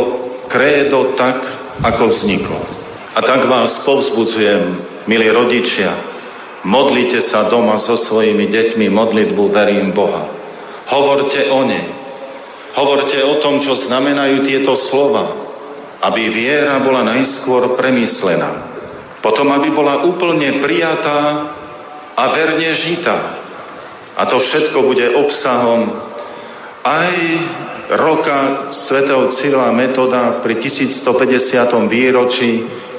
krédo 0.47 1.18
tak, 1.18 1.41
ako 1.82 2.14
vzniklo. 2.14 2.62
A 3.16 3.20
tak 3.26 3.47
vás 3.49 3.84
povzbudzujem, 3.84 4.64
milí 5.10 5.28
rodičia, 5.28 5.91
modlite 6.64 7.20
sa 7.26 7.51
doma 7.51 7.82
so 7.82 7.99
svojimi 7.99 8.47
deťmi 8.47 8.88
modlitbu 8.88 9.43
Verím 9.51 9.91
Boha. 9.91 10.30
Hovorte 10.88 11.49
o 11.51 11.66
nej. 11.66 12.05
Hovorte 12.76 13.24
o 13.24 13.40
tom, 13.40 13.64
čo 13.64 13.72
znamenajú 13.88 14.44
tieto 14.44 14.76
slova, 14.76 15.32
aby 16.04 16.28
viera 16.28 16.76
bola 16.84 17.08
najskôr 17.08 17.80
premyslená. 17.80 18.76
Potom, 19.24 19.48
aby 19.56 19.72
bola 19.72 20.04
úplne 20.04 20.60
prijatá 20.60 21.20
a 22.14 22.24
verne 22.36 22.70
žitá. 22.76 23.18
A 24.16 24.28
to 24.28 24.44
všetko 24.44 24.80
bude 24.86 25.08
obsahom 25.16 25.88
aj 26.84 27.12
roka 27.96 28.70
svätého 28.86 29.34
Cyrila 29.34 29.72
Metoda 29.74 30.44
pri 30.44 30.60
1150. 30.60 31.90
výročí 31.90 32.52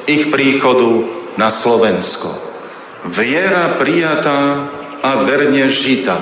ich 0.09 0.33
príchodu 0.33 0.93
na 1.37 1.53
Slovensko. 1.53 2.29
Viera 3.13 3.79
prijatá 3.79 4.41
a 5.05 5.11
verne 5.23 5.69
žitá. 5.71 6.17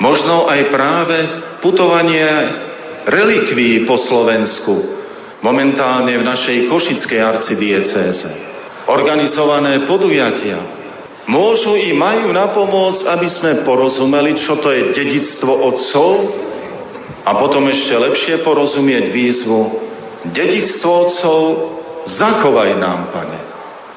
Možno 0.00 0.48
aj 0.48 0.60
práve 0.72 1.16
putovanie 1.60 2.24
relikví 3.04 3.84
po 3.84 3.96
Slovensku, 4.00 4.74
momentálne 5.40 6.16
v 6.16 6.24
našej 6.24 6.68
košickej 6.68 7.20
arcidiecéze. 7.20 8.30
Organizované 8.84 9.88
podujatia 9.88 10.60
môžu 11.24 11.76
i 11.76 11.96
majú 11.96 12.36
pomoc, 12.52 13.00
aby 13.08 13.28
sme 13.32 13.64
porozumeli, 13.64 14.36
čo 14.36 14.60
to 14.60 14.68
je 14.68 14.92
dedictvo 14.92 15.52
otcov 15.72 16.10
a 17.24 17.30
potom 17.40 17.64
ešte 17.72 17.96
lepšie 17.96 18.34
porozumieť 18.44 19.04
výzvu 19.08 19.84
dedictvo 20.32 20.90
otcov 21.04 21.38
zachovaj 22.08 22.70
nám, 22.80 23.12
Pane. 23.12 23.38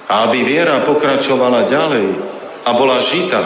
A 0.08 0.28
aby 0.28 0.44
viera 0.44 0.84
pokračovala 0.84 1.68
ďalej 1.68 2.08
a 2.64 2.70
bola 2.76 3.00
žita, 3.12 3.42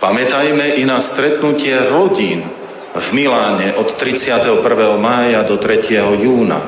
pamätajme 0.00 0.80
i 0.80 0.82
na 0.84 1.00
stretnutie 1.00 1.72
rodín, 1.92 2.55
v 2.96 3.08
Miláne 3.12 3.76
od 3.76 3.92
31. 4.00 4.64
mája 4.96 5.44
do 5.44 5.60
3. 5.60 5.92
júna, 6.24 6.60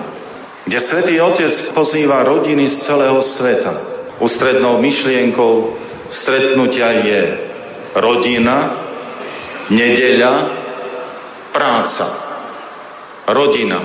kde 0.68 0.79
Svetý 0.85 1.16
Otec 1.24 1.72
pozýva 1.72 2.20
rodiny 2.29 2.68
z 2.68 2.85
celého 2.85 3.20
sveta. 3.24 3.74
Ústrednou 4.20 4.76
myšlienkou 4.83 5.79
stretnutia 6.12 6.91
je 7.01 7.20
rodina, 7.97 8.57
nedeľa, 9.72 10.35
práca. 11.55 12.07
Rodina. 13.29 13.81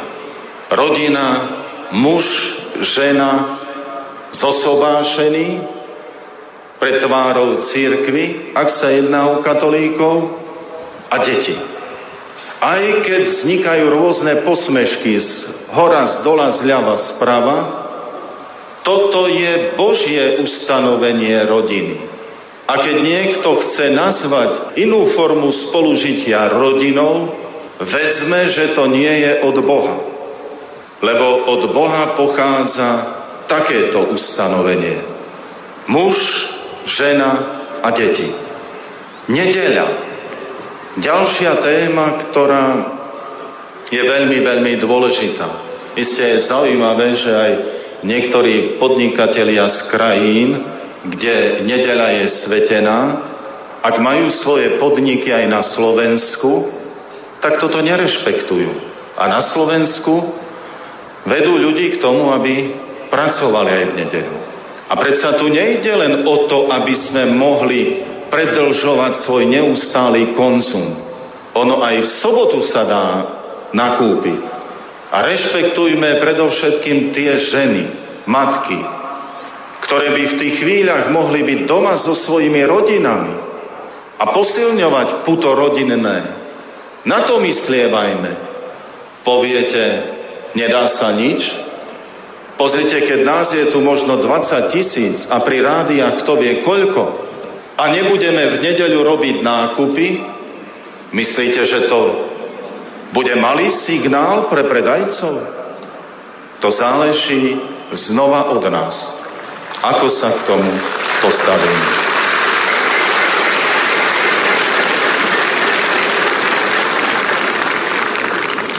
Rodina, 0.73 1.25
muž, 1.95 2.25
žena, 2.81 3.31
zosobášený 4.33 5.47
pred 6.81 6.99
tvárou 6.99 7.63
církvy, 7.63 8.51
ak 8.57 8.67
sa 8.73 8.91
jedná 8.91 9.31
o 9.31 9.45
katolíkov, 9.45 10.43
a 11.13 11.21
deti. 11.21 11.72
Aj 12.63 12.79
keď 13.03 13.21
vznikajú 13.27 13.91
rôzne 13.91 14.47
posmešky 14.47 15.19
z 15.19 15.31
hora, 15.75 16.07
z 16.07 16.15
dola, 16.23 16.47
z 16.55 16.63
ľava, 16.63 16.95
sprava, 16.95 17.57
toto 18.87 19.27
je 19.27 19.75
Božie 19.75 20.39
ustanovenie 20.39 21.43
rodiny. 21.43 22.07
A 22.63 22.79
keď 22.79 22.95
niekto 23.03 23.59
chce 23.59 23.91
nazvať 23.91 24.79
inú 24.79 25.11
formu 25.11 25.51
spolužitia 25.51 26.55
rodinou, 26.55 27.35
vezme, 27.83 28.47
že 28.55 28.71
to 28.71 28.87
nie 28.87 29.11
je 29.11 29.31
od 29.43 29.59
Boha. 29.59 29.95
Lebo 31.03 31.51
od 31.51 31.67
Boha 31.75 32.15
pochádza 32.15 32.89
takéto 33.51 34.07
ustanovenie. 34.07 35.03
Muž, 35.91 36.15
žena 36.87 37.59
a 37.83 37.91
deti. 37.91 38.31
Nedeľa 39.27 40.12
Ďalšia 40.93 41.57
téma, 41.57 42.29
ktorá 42.29 42.65
je 43.89 43.97
veľmi, 43.97 44.37
veľmi 44.45 44.73
dôležitá. 44.77 45.49
Isté 45.97 46.37
je 46.37 46.45
zaujímavé, 46.45 47.17
že 47.17 47.31
aj 47.33 47.51
niektorí 48.05 48.77
podnikatelia 48.77 49.65
z 49.73 49.79
krajín, 49.89 50.49
kde 51.09 51.65
nedela 51.65 52.13
je 52.21 52.29
svetená, 52.45 52.99
ak 53.83 53.99
majú 53.99 54.29
svoje 54.31 54.77
podniky 54.77 55.33
aj 55.33 55.45
na 55.49 55.61
Slovensku, 55.65 56.71
tak 57.41 57.57
toto 57.59 57.81
nerešpektujú. 57.81 58.71
A 59.17 59.27
na 59.27 59.41
Slovensku 59.43 60.13
vedú 61.25 61.57
ľudí 61.57 61.97
k 61.97 62.01
tomu, 62.05 62.31
aby 62.37 62.69
pracovali 63.09 63.69
aj 63.69 63.85
v 63.89 63.97
nedeľu. 63.97 64.37
A 64.87 64.93
predsa 64.95 65.41
tu 65.41 65.49
nejde 65.49 65.89
len 65.89 66.21
o 66.21 66.45
to, 66.45 66.69
aby 66.69 66.93
sme 66.95 67.33
mohli 67.33 68.12
predlžovať 68.33 69.29
svoj 69.29 69.45
neustály 69.45 70.33
konzum. 70.33 70.97
Ono 71.53 71.85
aj 71.85 72.01
v 72.01 72.09
sobotu 72.17 72.65
sa 72.65 72.81
dá 72.81 73.07
nakúpiť. 73.69 74.41
A 75.13 75.29
rešpektujme 75.29 76.17
predovšetkým 76.17 77.13
tie 77.13 77.37
ženy, 77.53 77.83
matky, 78.25 78.81
ktoré 79.85 80.09
by 80.17 80.23
v 80.25 80.37
tých 80.41 80.55
chvíľach 80.65 81.13
mohli 81.13 81.45
byť 81.45 81.59
doma 81.69 81.93
so 82.01 82.17
svojimi 82.17 82.65
rodinami 82.65 83.33
a 84.17 84.23
posilňovať 84.33 85.29
puto 85.29 85.53
rodinné. 85.53 86.17
Na 87.05 87.29
to 87.29 87.37
myslievajme. 87.37 88.31
Poviete, 89.21 89.83
nedá 90.57 90.89
sa 90.89 91.13
nič? 91.13 91.45
Pozrite, 92.57 93.05
keď 93.05 93.19
nás 93.21 93.53
je 93.53 93.69
tu 93.69 93.77
možno 93.77 94.17
20 94.17 94.73
tisíc 94.73 95.21
a 95.29 95.45
pri 95.45 95.61
rádiách 95.61 96.25
kto 96.25 96.41
vie 96.41 96.65
koľko 96.65 97.32
a 97.73 97.83
nebudeme 97.89 98.53
v 98.53 98.61
nedeľu 98.61 98.99
robiť 99.01 99.35
nákupy, 99.41 100.07
myslíte, 101.13 101.61
že 101.65 101.79
to 101.89 101.99
bude 103.13 103.33
malý 103.37 103.69
signál 103.85 104.49
pre 104.49 104.65
predajcov? 104.65 105.33
To 106.61 106.69
záleží 106.71 107.57
znova 107.93 108.53
od 108.53 108.63
nás. 108.69 108.95
Ako 109.83 110.07
sa 110.09 110.29
k 110.37 110.41
tomu 110.47 110.71
postavíme? 111.21 111.89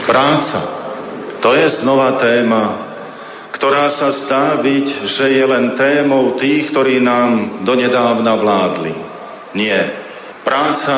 Práca. 0.05 0.59
To 1.41 1.53
je 1.53 1.67
znova 1.83 2.17
téma, 2.17 2.84
ktorá 3.55 3.87
sa 3.87 4.11
zdá 4.11 4.59
byť, 4.59 4.87
že 5.07 5.25
je 5.31 5.45
len 5.47 5.79
témou 5.79 6.35
tých, 6.35 6.75
ktorí 6.75 6.99
nám 6.99 7.63
donedávna 7.63 8.35
vládli. 8.35 8.93
Nie. 9.55 10.03
Práca 10.43 10.95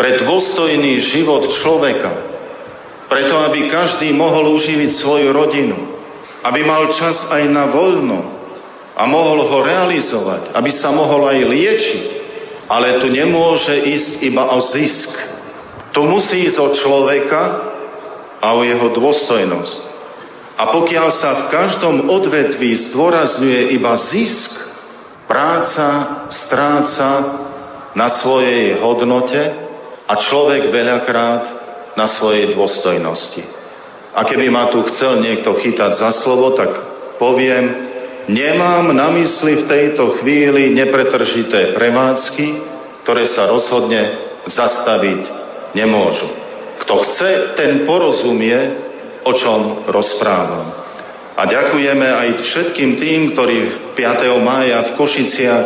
pre 0.00 0.24
dôstojný 0.24 1.04
život 1.12 1.52
človeka, 1.60 2.12
preto 3.12 3.36
aby 3.44 3.68
každý 3.68 4.10
mohol 4.16 4.56
uživiť 4.56 4.90
svoju 4.96 5.28
rodinu, 5.30 6.00
aby 6.42 6.64
mal 6.64 6.88
čas 6.96 7.28
aj 7.28 7.44
na 7.52 7.68
voľno 7.68 8.20
a 8.96 9.04
mohol 9.04 9.44
ho 9.44 9.58
realizovať, 9.60 10.56
aby 10.56 10.70
sa 10.72 10.90
mohol 10.96 11.28
aj 11.28 11.38
liečiť. 11.44 12.04
Ale 12.66 12.98
tu 12.98 13.06
nemôže 13.06 13.78
ísť 13.78 14.26
iba 14.26 14.42
o 14.50 14.58
zisk. 14.58 15.12
Tu 15.94 16.00
musí 16.02 16.50
ísť 16.50 16.58
o 16.58 16.68
človeka 16.74 17.42
a 18.42 18.58
o 18.58 18.66
jeho 18.66 18.90
dôstojnosť. 18.90 19.95
A 20.56 20.72
pokiaľ 20.72 21.08
sa 21.12 21.30
v 21.36 21.42
každom 21.52 21.96
odvetví 22.08 22.72
zdôrazňuje 22.88 23.76
iba 23.76 23.92
zisk, 24.00 24.56
práca 25.28 25.86
stráca 26.32 27.10
na 27.92 28.08
svojej 28.08 28.80
hodnote 28.80 29.42
a 30.08 30.12
človek 30.16 30.72
veľakrát 30.72 31.44
na 31.92 32.08
svojej 32.08 32.56
dôstojnosti. 32.56 33.42
A 34.16 34.24
keby 34.24 34.48
ma 34.48 34.72
tu 34.72 34.80
chcel 34.88 35.20
niekto 35.20 35.60
chytať 35.60 35.92
za 36.00 36.10
slovo, 36.24 36.56
tak 36.56 36.72
poviem, 37.20 37.92
nemám 38.32 38.96
na 38.96 39.12
mysli 39.12 39.60
v 39.60 39.68
tejto 39.68 40.20
chvíli 40.20 40.72
nepretržité 40.72 41.76
prevádzky, 41.76 42.46
ktoré 43.04 43.28
sa 43.28 43.52
rozhodne 43.52 44.16
zastaviť 44.48 45.20
nemôžu. 45.76 46.32
Kto 46.80 47.04
chce, 47.04 47.56
ten 47.60 47.84
porozumie, 47.84 48.85
o 49.26 49.32
čom 49.34 49.60
rozprávam. 49.90 50.86
A 51.36 51.42
ďakujeme 51.44 52.08
aj 52.08 52.28
všetkým 52.48 52.90
tým, 52.96 53.20
ktorí 53.36 53.56
5. 53.92 54.40
mája 54.40 54.88
v 54.88 54.94
Košiciach 54.96 55.64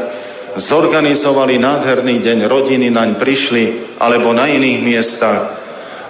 zorganizovali 0.59 1.63
nádherný 1.63 2.19
deň 2.19 2.39
rodiny, 2.51 2.91
naň 2.91 3.23
prišli, 3.23 3.95
alebo 4.03 4.35
na 4.35 4.51
iných 4.51 4.81
miestach, 4.83 5.43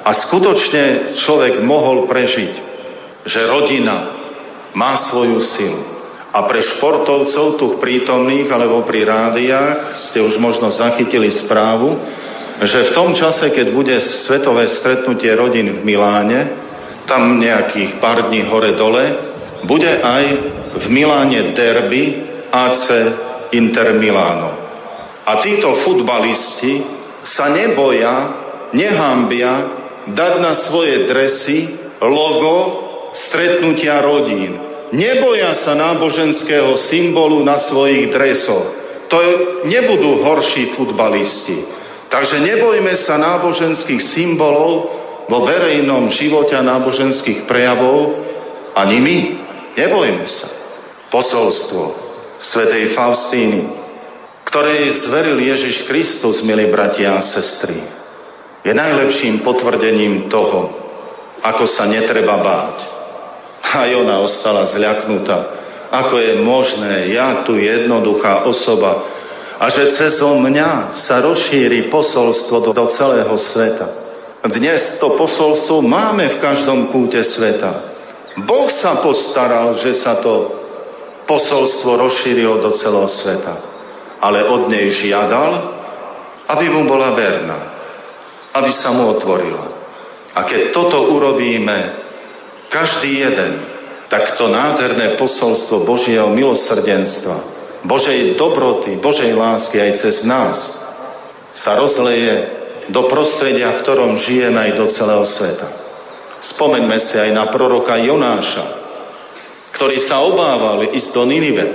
a 0.01 0.11
skutočne 0.16 1.12
človek 1.20 1.61
mohol 1.61 2.09
prežiť, 2.09 2.53
že 3.28 3.40
rodina 3.44 4.16
má 4.72 4.96
svoju 5.12 5.44
silu. 5.44 5.82
A 6.30 6.46
pre 6.48 6.62
športovcov 6.62 7.59
tu 7.61 7.66
prítomných 7.82 8.48
alebo 8.48 8.86
pri 8.86 9.03
rádiách 9.05 9.98
ste 10.09 10.24
už 10.24 10.40
možno 10.40 10.72
zachytili 10.72 11.28
správu, 11.28 12.01
že 12.64 12.88
v 12.88 12.94
tom 12.96 13.12
čase, 13.12 13.51
keď 13.51 13.66
bude 13.76 13.96
svetové 14.01 14.72
stretnutie 14.72 15.32
rodín 15.36 15.80
v 15.80 15.84
Miláne, 15.84 16.69
tam 17.11 17.42
nejakých 17.42 17.98
pár 17.98 18.30
dní 18.30 18.46
hore-dole, 18.46 19.04
bude 19.66 19.90
aj 19.90 20.24
v 20.78 20.86
Miláne 20.94 21.50
derby 21.58 22.22
AC 22.54 22.86
Inter 23.50 23.98
Milano. 23.98 24.54
A 25.26 25.42
títo 25.42 25.74
futbalisti 25.82 26.86
sa 27.26 27.50
neboja, 27.50 28.14
nehambia 28.70 29.52
dať 30.06 30.32
na 30.38 30.54
svoje 30.70 31.11
dresy 31.11 31.74
logo 31.98 32.56
stretnutia 33.11 34.00
rodín. 34.00 34.56
Neboja 34.94 35.54
sa 35.66 35.74
náboženského 35.74 36.78
symbolu 36.90 37.42
na 37.42 37.58
svojich 37.58 38.11
dresoch. 38.11 38.66
To 39.11 39.18
nebudú 39.66 40.22
horší 40.22 40.78
futbalisti. 40.78 41.58
Takže 42.11 42.42
nebojme 42.42 42.94
sa 43.06 43.18
náboženských 43.18 44.02
symbolov 44.02 44.99
vo 45.31 45.47
verejnom 45.47 46.11
živote 46.11 46.59
a 46.59 46.66
náboženských 46.66 47.47
prejavov 47.47 48.18
ani 48.74 48.99
my. 48.99 49.16
Nebojme 49.78 50.26
sa. 50.26 50.51
Posolstvo 51.14 51.83
svätej 52.43 52.99
Faustíny, 52.99 53.70
ktoré 54.43 54.91
zveril 55.07 55.39
Ježiš 55.39 55.87
Kristus, 55.87 56.43
milí 56.43 56.66
bratia 56.66 57.14
a 57.14 57.22
sestry 57.22 58.01
je 58.61 58.72
najlepším 58.76 59.41
potvrdením 59.41 60.28
toho, 60.28 60.68
ako 61.41 61.64
sa 61.64 61.89
netreba 61.89 62.37
báť. 62.45 62.76
A 63.61 63.89
ona 63.97 64.20
ostala 64.20 64.68
zľaknutá. 64.68 65.39
Ako 65.91 66.16
je 66.20 66.33
možné, 66.45 67.12
ja 67.16 67.43
tu 67.45 67.57
jednoduchá 67.57 68.45
osoba, 68.47 69.18
a 69.61 69.68
že 69.68 69.93
cez 69.93 70.16
mňa 70.24 70.97
sa 71.05 71.20
rozšíri 71.20 71.93
posolstvo 71.93 72.64
do, 72.64 72.70
do 72.72 72.87
celého 72.97 73.35
sveta. 73.37 74.09
Dnes 74.41 74.97
to 74.97 75.20
posolstvo 75.20 75.84
máme 75.84 76.36
v 76.36 76.41
každom 76.41 76.88
kúte 76.88 77.20
sveta. 77.20 77.93
Boh 78.49 78.72
sa 78.72 79.05
postaral, 79.05 79.76
že 79.84 80.01
sa 80.01 80.16
to 80.24 80.57
posolstvo 81.28 82.01
rozšírilo 82.01 82.64
do 82.64 82.72
celého 82.72 83.09
sveta. 83.11 83.55
Ale 84.20 84.49
od 84.49 84.72
nej 84.72 84.93
žiadal, 84.97 85.51
aby 86.49 86.66
mu 86.72 86.88
bola 86.88 87.12
verná 87.12 87.80
aby 88.55 88.70
sa 88.74 88.91
mu 88.91 89.14
otvorila. 89.14 89.66
A 90.34 90.47
keď 90.47 90.74
toto 90.74 91.11
urobíme, 91.11 91.78
každý 92.70 93.18
jeden, 93.18 93.53
tak 94.11 94.34
to 94.38 94.51
nádherné 94.51 95.18
posolstvo 95.18 95.86
Božieho 95.86 96.30
milosrdenstva, 96.34 97.59
Božej 97.86 98.34
dobroty, 98.34 98.99
Božej 98.99 99.34
lásky 99.34 99.78
aj 99.78 99.93
cez 100.03 100.22
nás 100.26 100.59
sa 101.55 101.78
rozleje 101.78 102.59
do 102.91 103.07
prostredia, 103.07 103.78
v 103.78 103.82
ktorom 103.86 104.18
žijeme 104.20 104.59
aj 104.59 104.72
do 104.76 104.86
celého 104.91 105.24
sveta. 105.26 105.68
Spomeňme 106.41 106.99
si 106.99 107.16
aj 107.20 107.30
na 107.30 107.49
proroka 107.49 107.97
Jonáša, 108.01 108.66
ktorý 109.76 109.99
sa 110.05 110.24
obával 110.26 110.91
ísť 110.91 111.11
do 111.14 111.22
Ninive. 111.24 111.66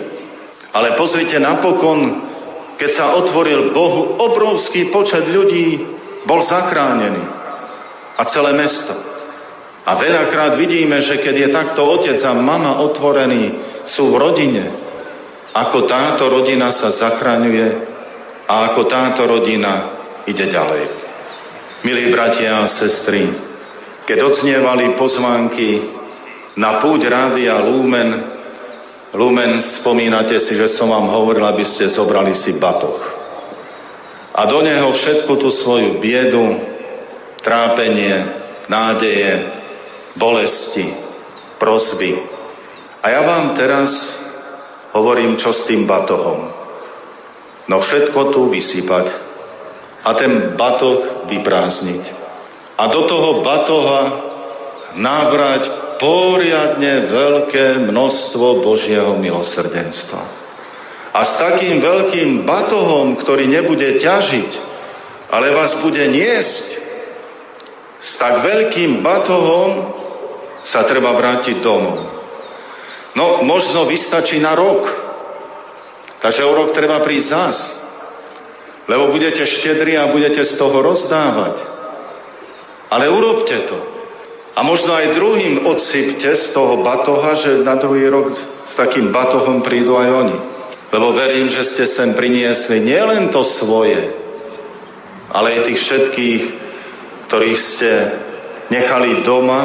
Ale 0.76 1.00
pozrite 1.00 1.40
napokon, 1.40 2.28
keď 2.76 2.90
sa 2.92 3.06
otvoril 3.16 3.72
Bohu, 3.72 4.20
obrovský 4.20 4.92
počet 4.92 5.24
ľudí 5.32 5.80
bol 6.28 6.44
zachránený. 6.44 7.24
A 8.16 8.22
celé 8.32 8.52
mesto. 8.56 8.96
A 9.86 9.92
veľakrát 10.02 10.58
vidíme, 10.58 10.98
že 11.04 11.22
keď 11.22 11.36
je 11.36 11.50
takto 11.54 11.82
otec 11.86 12.18
a 12.26 12.34
mama 12.34 12.82
otvorení, 12.82 13.54
sú 13.86 14.10
v 14.12 14.18
rodine, 14.18 14.66
ako 15.54 15.86
táto 15.86 16.26
rodina 16.26 16.74
sa 16.74 16.90
zachraňuje 16.90 17.68
a 18.50 18.74
ako 18.74 18.82
táto 18.90 19.30
rodina 19.30 19.96
ide 20.26 20.50
ďalej. 20.50 21.05
Milí 21.86 22.10
bratia 22.10 22.66
a 22.66 22.68
sestry, 22.68 23.30
keď 24.10 24.18
odznievali 24.26 24.98
pozvánky 24.98 25.86
na 26.58 26.82
púť 26.82 27.06
Rádia 27.06 27.62
Lumen, 27.62 28.10
Lumen, 29.14 29.62
spomínate 29.80 30.42
si, 30.42 30.58
že 30.58 30.74
som 30.74 30.90
vám 30.90 31.14
hovoril, 31.14 31.46
aby 31.46 31.62
ste 31.62 31.86
zobrali 31.94 32.34
si 32.34 32.58
batoch 32.58 33.26
a 34.36 34.42
do 34.52 34.60
neho 34.66 34.92
všetku 34.92 35.32
tú 35.40 35.48
svoju 35.48 36.04
biedu, 36.04 36.44
trápenie, 37.40 38.34
nádeje, 38.68 39.32
bolesti, 40.20 40.90
prosby. 41.56 42.20
A 43.00 43.14
ja 43.14 43.22
vám 43.24 43.56
teraz 43.56 43.94
hovorím, 44.92 45.40
čo 45.40 45.56
s 45.56 45.70
tým 45.72 45.88
batohom. 45.88 46.52
No 47.70 47.78
všetko 47.80 48.36
tu 48.36 48.52
vysypať 48.52 49.06
a 50.06 50.10
ten 50.14 50.54
batoh 50.54 51.26
vyprázdniť. 51.26 52.04
A 52.78 52.84
do 52.94 53.10
toho 53.10 53.42
batoha 53.42 54.02
nabrať 54.94 55.64
poriadne 55.98 57.10
veľké 57.10 57.90
množstvo 57.90 58.62
Božieho 58.62 59.18
milosrdenstva. 59.18 60.22
A 61.16 61.20
s 61.24 61.32
takým 61.40 61.80
veľkým 61.80 62.44
batohom, 62.44 63.16
ktorý 63.18 63.48
nebude 63.48 64.04
ťažiť, 64.04 64.52
ale 65.32 65.56
vás 65.56 65.80
bude 65.80 66.04
niesť, 66.12 66.66
s 68.04 68.12
tak 68.20 68.44
veľkým 68.44 69.02
batohom 69.02 69.96
sa 70.68 70.84
treba 70.86 71.16
vrátiť 71.16 71.64
domov. 71.64 71.98
No, 73.16 73.42
možno 73.48 73.88
vystačí 73.88 74.38
na 74.44 74.54
rok. 74.54 74.84
Takže 76.20 76.44
o 76.44 76.52
rok 76.52 76.76
treba 76.76 77.00
prísť 77.00 77.28
zás. 77.32 77.58
Lebo 78.86 79.10
budete 79.10 79.42
štedri 79.46 79.98
a 79.98 80.14
budete 80.14 80.46
z 80.46 80.54
toho 80.62 80.78
rozdávať. 80.82 81.56
Ale 82.94 83.10
urobte 83.10 83.58
to. 83.66 83.80
A 84.56 84.64
možno 84.64 84.96
aj 84.96 85.18
druhým 85.18 85.68
odsypte 85.68 86.32
z 86.32 86.56
toho 86.56 86.80
batoha, 86.80 87.36
že 87.36 87.66
na 87.66 87.76
druhý 87.76 88.08
rok 88.08 88.32
s 88.70 88.74
takým 88.80 89.12
batohom 89.12 89.66
prídu 89.66 90.00
aj 90.00 90.10
oni. 90.10 90.38
Lebo 90.96 91.12
verím, 91.12 91.52
že 91.52 91.68
ste 91.76 91.86
sem 91.92 92.16
priniesli 92.16 92.80
nielen 92.80 93.34
to 93.34 93.44
svoje, 93.44 94.00
ale 95.34 95.60
aj 95.60 95.62
tých 95.68 95.80
všetkých, 95.82 96.44
ktorých 97.28 97.60
ste 97.60 97.92
nechali 98.72 99.26
doma 99.28 99.62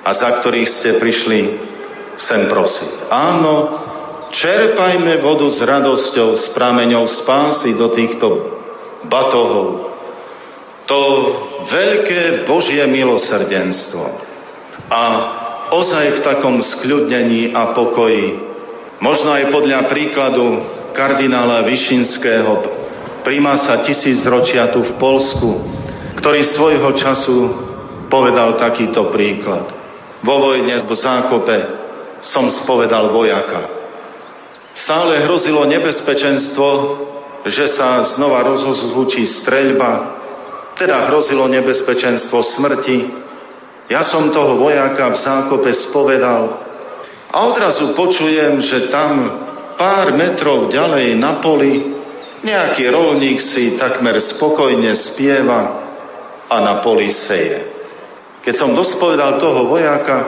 a 0.00 0.10
za 0.16 0.40
ktorých 0.40 0.70
ste 0.70 0.90
prišli 0.96 1.40
sem 2.16 2.48
prosiť. 2.48 3.10
Áno, 3.12 3.79
čerpajme 4.30 5.18
vodu 5.22 5.46
s 5.50 5.58
radosťou, 5.62 6.38
s 6.38 6.54
prameňou 6.54 7.04
spásy 7.06 7.74
do 7.74 7.90
týchto 7.94 8.26
batohov. 9.06 9.90
To 10.86 11.00
veľké 11.70 12.50
Božie 12.50 12.82
milosrdenstvo. 12.90 14.04
A 14.90 15.02
ozaj 15.70 16.18
v 16.18 16.24
takom 16.26 16.58
skľudnení 16.58 17.54
a 17.54 17.70
pokoji, 17.74 18.42
možno 18.98 19.30
aj 19.30 19.54
podľa 19.54 19.86
príkladu 19.86 20.46
kardinála 20.90 21.62
Višinského, 21.70 22.52
primása 23.22 23.86
tisícročia 23.86 24.74
tu 24.74 24.82
v 24.82 24.92
Polsku, 24.98 25.50
ktorý 26.18 26.42
svojho 26.42 26.90
času 26.98 27.38
povedal 28.10 28.58
takýto 28.58 29.14
príklad. 29.14 29.70
Vo 30.26 30.36
vojne 30.42 30.84
v 30.84 30.92
zákope 30.92 31.56
som 32.20 32.50
spovedal 32.50 33.14
vojaka. 33.14 33.79
Stále 34.74 35.26
hrozilo 35.26 35.66
nebezpečenstvo, 35.66 36.68
že 37.46 37.66
sa 37.74 38.06
znova 38.14 38.46
rozhozvučí 38.46 39.26
streľba, 39.42 40.20
teda 40.78 41.10
hrozilo 41.10 41.50
nebezpečenstvo 41.50 42.38
smrti. 42.40 42.98
Ja 43.90 44.06
som 44.06 44.30
toho 44.30 44.60
vojaka 44.62 45.10
v 45.10 45.16
zákope 45.18 45.70
spovedal 45.74 46.42
a 47.30 47.36
odrazu 47.50 47.98
počujem, 47.98 48.62
že 48.62 48.86
tam 48.86 49.42
pár 49.74 50.14
metrov 50.14 50.70
ďalej 50.70 51.18
na 51.18 51.42
poli 51.42 52.00
nejaký 52.40 52.88
rolník 52.88 53.36
si 53.36 53.76
takmer 53.76 54.16
spokojne 54.16 54.96
spieva 54.96 55.60
a 56.48 56.56
na 56.64 56.80
poli 56.80 57.12
seje. 57.12 57.68
Keď 58.40 58.54
som 58.56 58.72
dospovedal 58.72 59.36
toho 59.36 59.68
vojaka, 59.68 60.18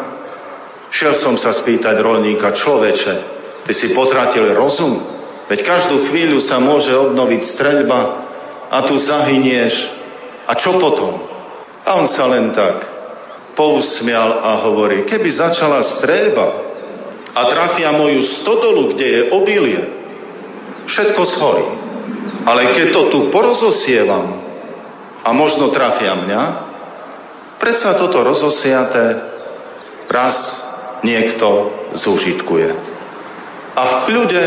šiel 0.92 1.16
som 1.16 1.40
sa 1.40 1.56
spýtať 1.56 1.96
rolníka, 2.04 2.52
človeče, 2.52 3.14
Ty 3.62 3.72
si 3.74 3.94
potratil 3.94 4.50
rozum? 4.54 4.98
Veď 5.46 5.68
každú 5.68 6.10
chvíľu 6.10 6.42
sa 6.42 6.58
môže 6.58 6.90
obnoviť 6.90 7.42
streľba 7.54 8.00
a 8.72 8.78
tu 8.88 8.98
zahynieš. 8.98 9.74
A 10.48 10.56
čo 10.58 10.80
potom? 10.80 11.22
A 11.82 11.98
on 11.98 12.06
sa 12.10 12.26
len 12.30 12.50
tak 12.56 12.88
pousmial 13.52 14.40
a 14.42 14.64
hovorí, 14.66 15.04
keby 15.04 15.28
začala 15.28 15.84
streľba 15.98 16.46
a 17.36 17.40
trafia 17.52 17.92
moju 17.92 18.22
stodolu, 18.40 18.96
kde 18.96 19.06
je 19.06 19.22
obilie, 19.34 19.82
všetko 20.88 21.22
schorí. 21.36 21.66
Ale 22.42 22.74
keď 22.74 22.86
to 22.90 23.02
tu 23.12 23.18
porozosievam 23.30 24.40
a 25.22 25.30
možno 25.30 25.70
trafia 25.70 26.18
mňa, 26.18 26.42
predsa 27.62 27.94
toto 27.94 28.24
rozosiaté 28.26 29.20
raz 30.10 30.34
niekto 31.06 31.46
zúžitkuje 31.94 32.92
a 33.72 33.82
v 33.82 33.94
kľude 34.08 34.44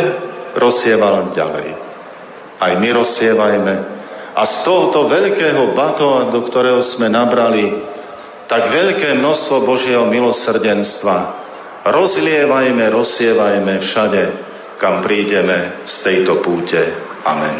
rozsieval 0.55 1.33
ďalej. 1.33 1.67
Aj 2.55 2.71
my 2.79 2.89
rozsievajme 2.95 3.75
a 4.35 4.41
z 4.43 4.55
tohoto 4.67 5.07
veľkého 5.07 5.71
batoa, 5.71 6.27
do 6.31 6.43
ktorého 6.43 6.83
sme 6.83 7.07
nabrali 7.07 7.71
tak 8.45 8.69
veľké 8.69 9.17
množstvo 9.17 9.65
Božieho 9.65 10.05
milosrdenstva, 10.05 11.17
rozlievajme, 11.87 12.83
rozsievajme 12.93 13.73
všade, 13.81 14.23
kam 14.77 15.01
prídeme 15.01 15.87
z 15.87 15.95
tejto 16.03 16.43
púte. 16.43 16.79
Amen. 17.25 17.57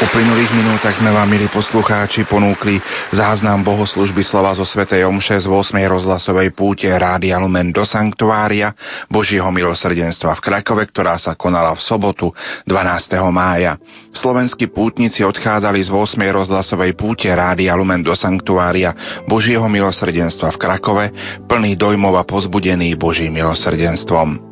Uplynulých 0.00 0.56
minútach 0.56 0.96
sme 0.96 1.12
vám, 1.12 1.28
milí 1.28 1.44
poslucháči, 1.52 2.24
ponúkli 2.24 2.80
záznam 3.12 3.60
bohoslužby 3.60 4.24
slova 4.24 4.56
zo 4.56 4.64
Svetej 4.64 5.04
Omše 5.04 5.44
z 5.44 5.46
8. 5.46 5.76
rozhlasovej 5.76 6.56
púte 6.56 6.88
Rádia 6.88 7.36
Lumen 7.36 7.68
do 7.68 7.84
Sanktuária 7.84 8.72
Božieho 9.12 9.52
milosrdenstva 9.52 10.40
v 10.40 10.44
Krakove, 10.44 10.88
ktorá 10.88 11.20
sa 11.20 11.36
konala 11.36 11.76
v 11.76 11.84
sobotu 11.84 12.32
12. 12.64 13.20
mája. 13.28 13.76
Slovenskí 14.16 14.72
pútnici 14.72 15.20
odchádzali 15.20 15.84
z 15.84 15.90
8. 15.92 16.16
rozhlasovej 16.32 16.96
púte 16.96 17.28
Rádia 17.28 17.76
Lumen 17.76 18.00
do 18.00 18.16
Sanktuária 18.16 19.22
Božieho 19.28 19.68
milosrdenstva 19.68 20.56
v 20.56 20.60
Krakove, 20.60 21.04
plný 21.44 21.76
dojmov 21.76 22.16
a 22.16 22.24
pozbudený 22.24 22.96
Božím 22.96 23.36
milosrdenstvom. 23.36 24.49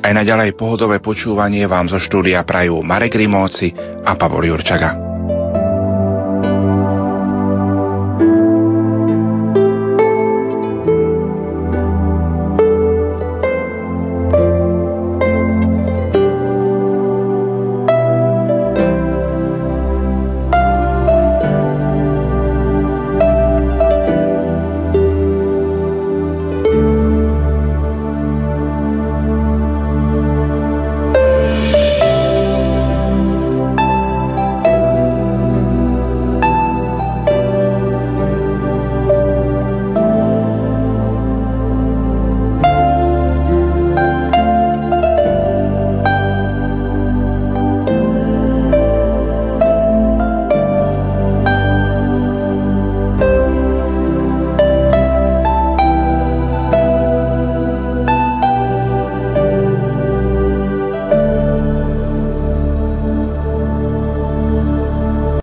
Aj 0.00 0.12
naďalej 0.12 0.56
pohodové 0.56 0.98
počúvanie 0.98 1.64
vám 1.68 1.88
zo 1.88 1.98
štúdia 2.00 2.42
prajú 2.42 2.80
Marek 2.80 3.16
Rimóci 3.16 3.72
a 4.02 4.16
Pavol 4.16 4.48
Jurčaga. 4.48 5.11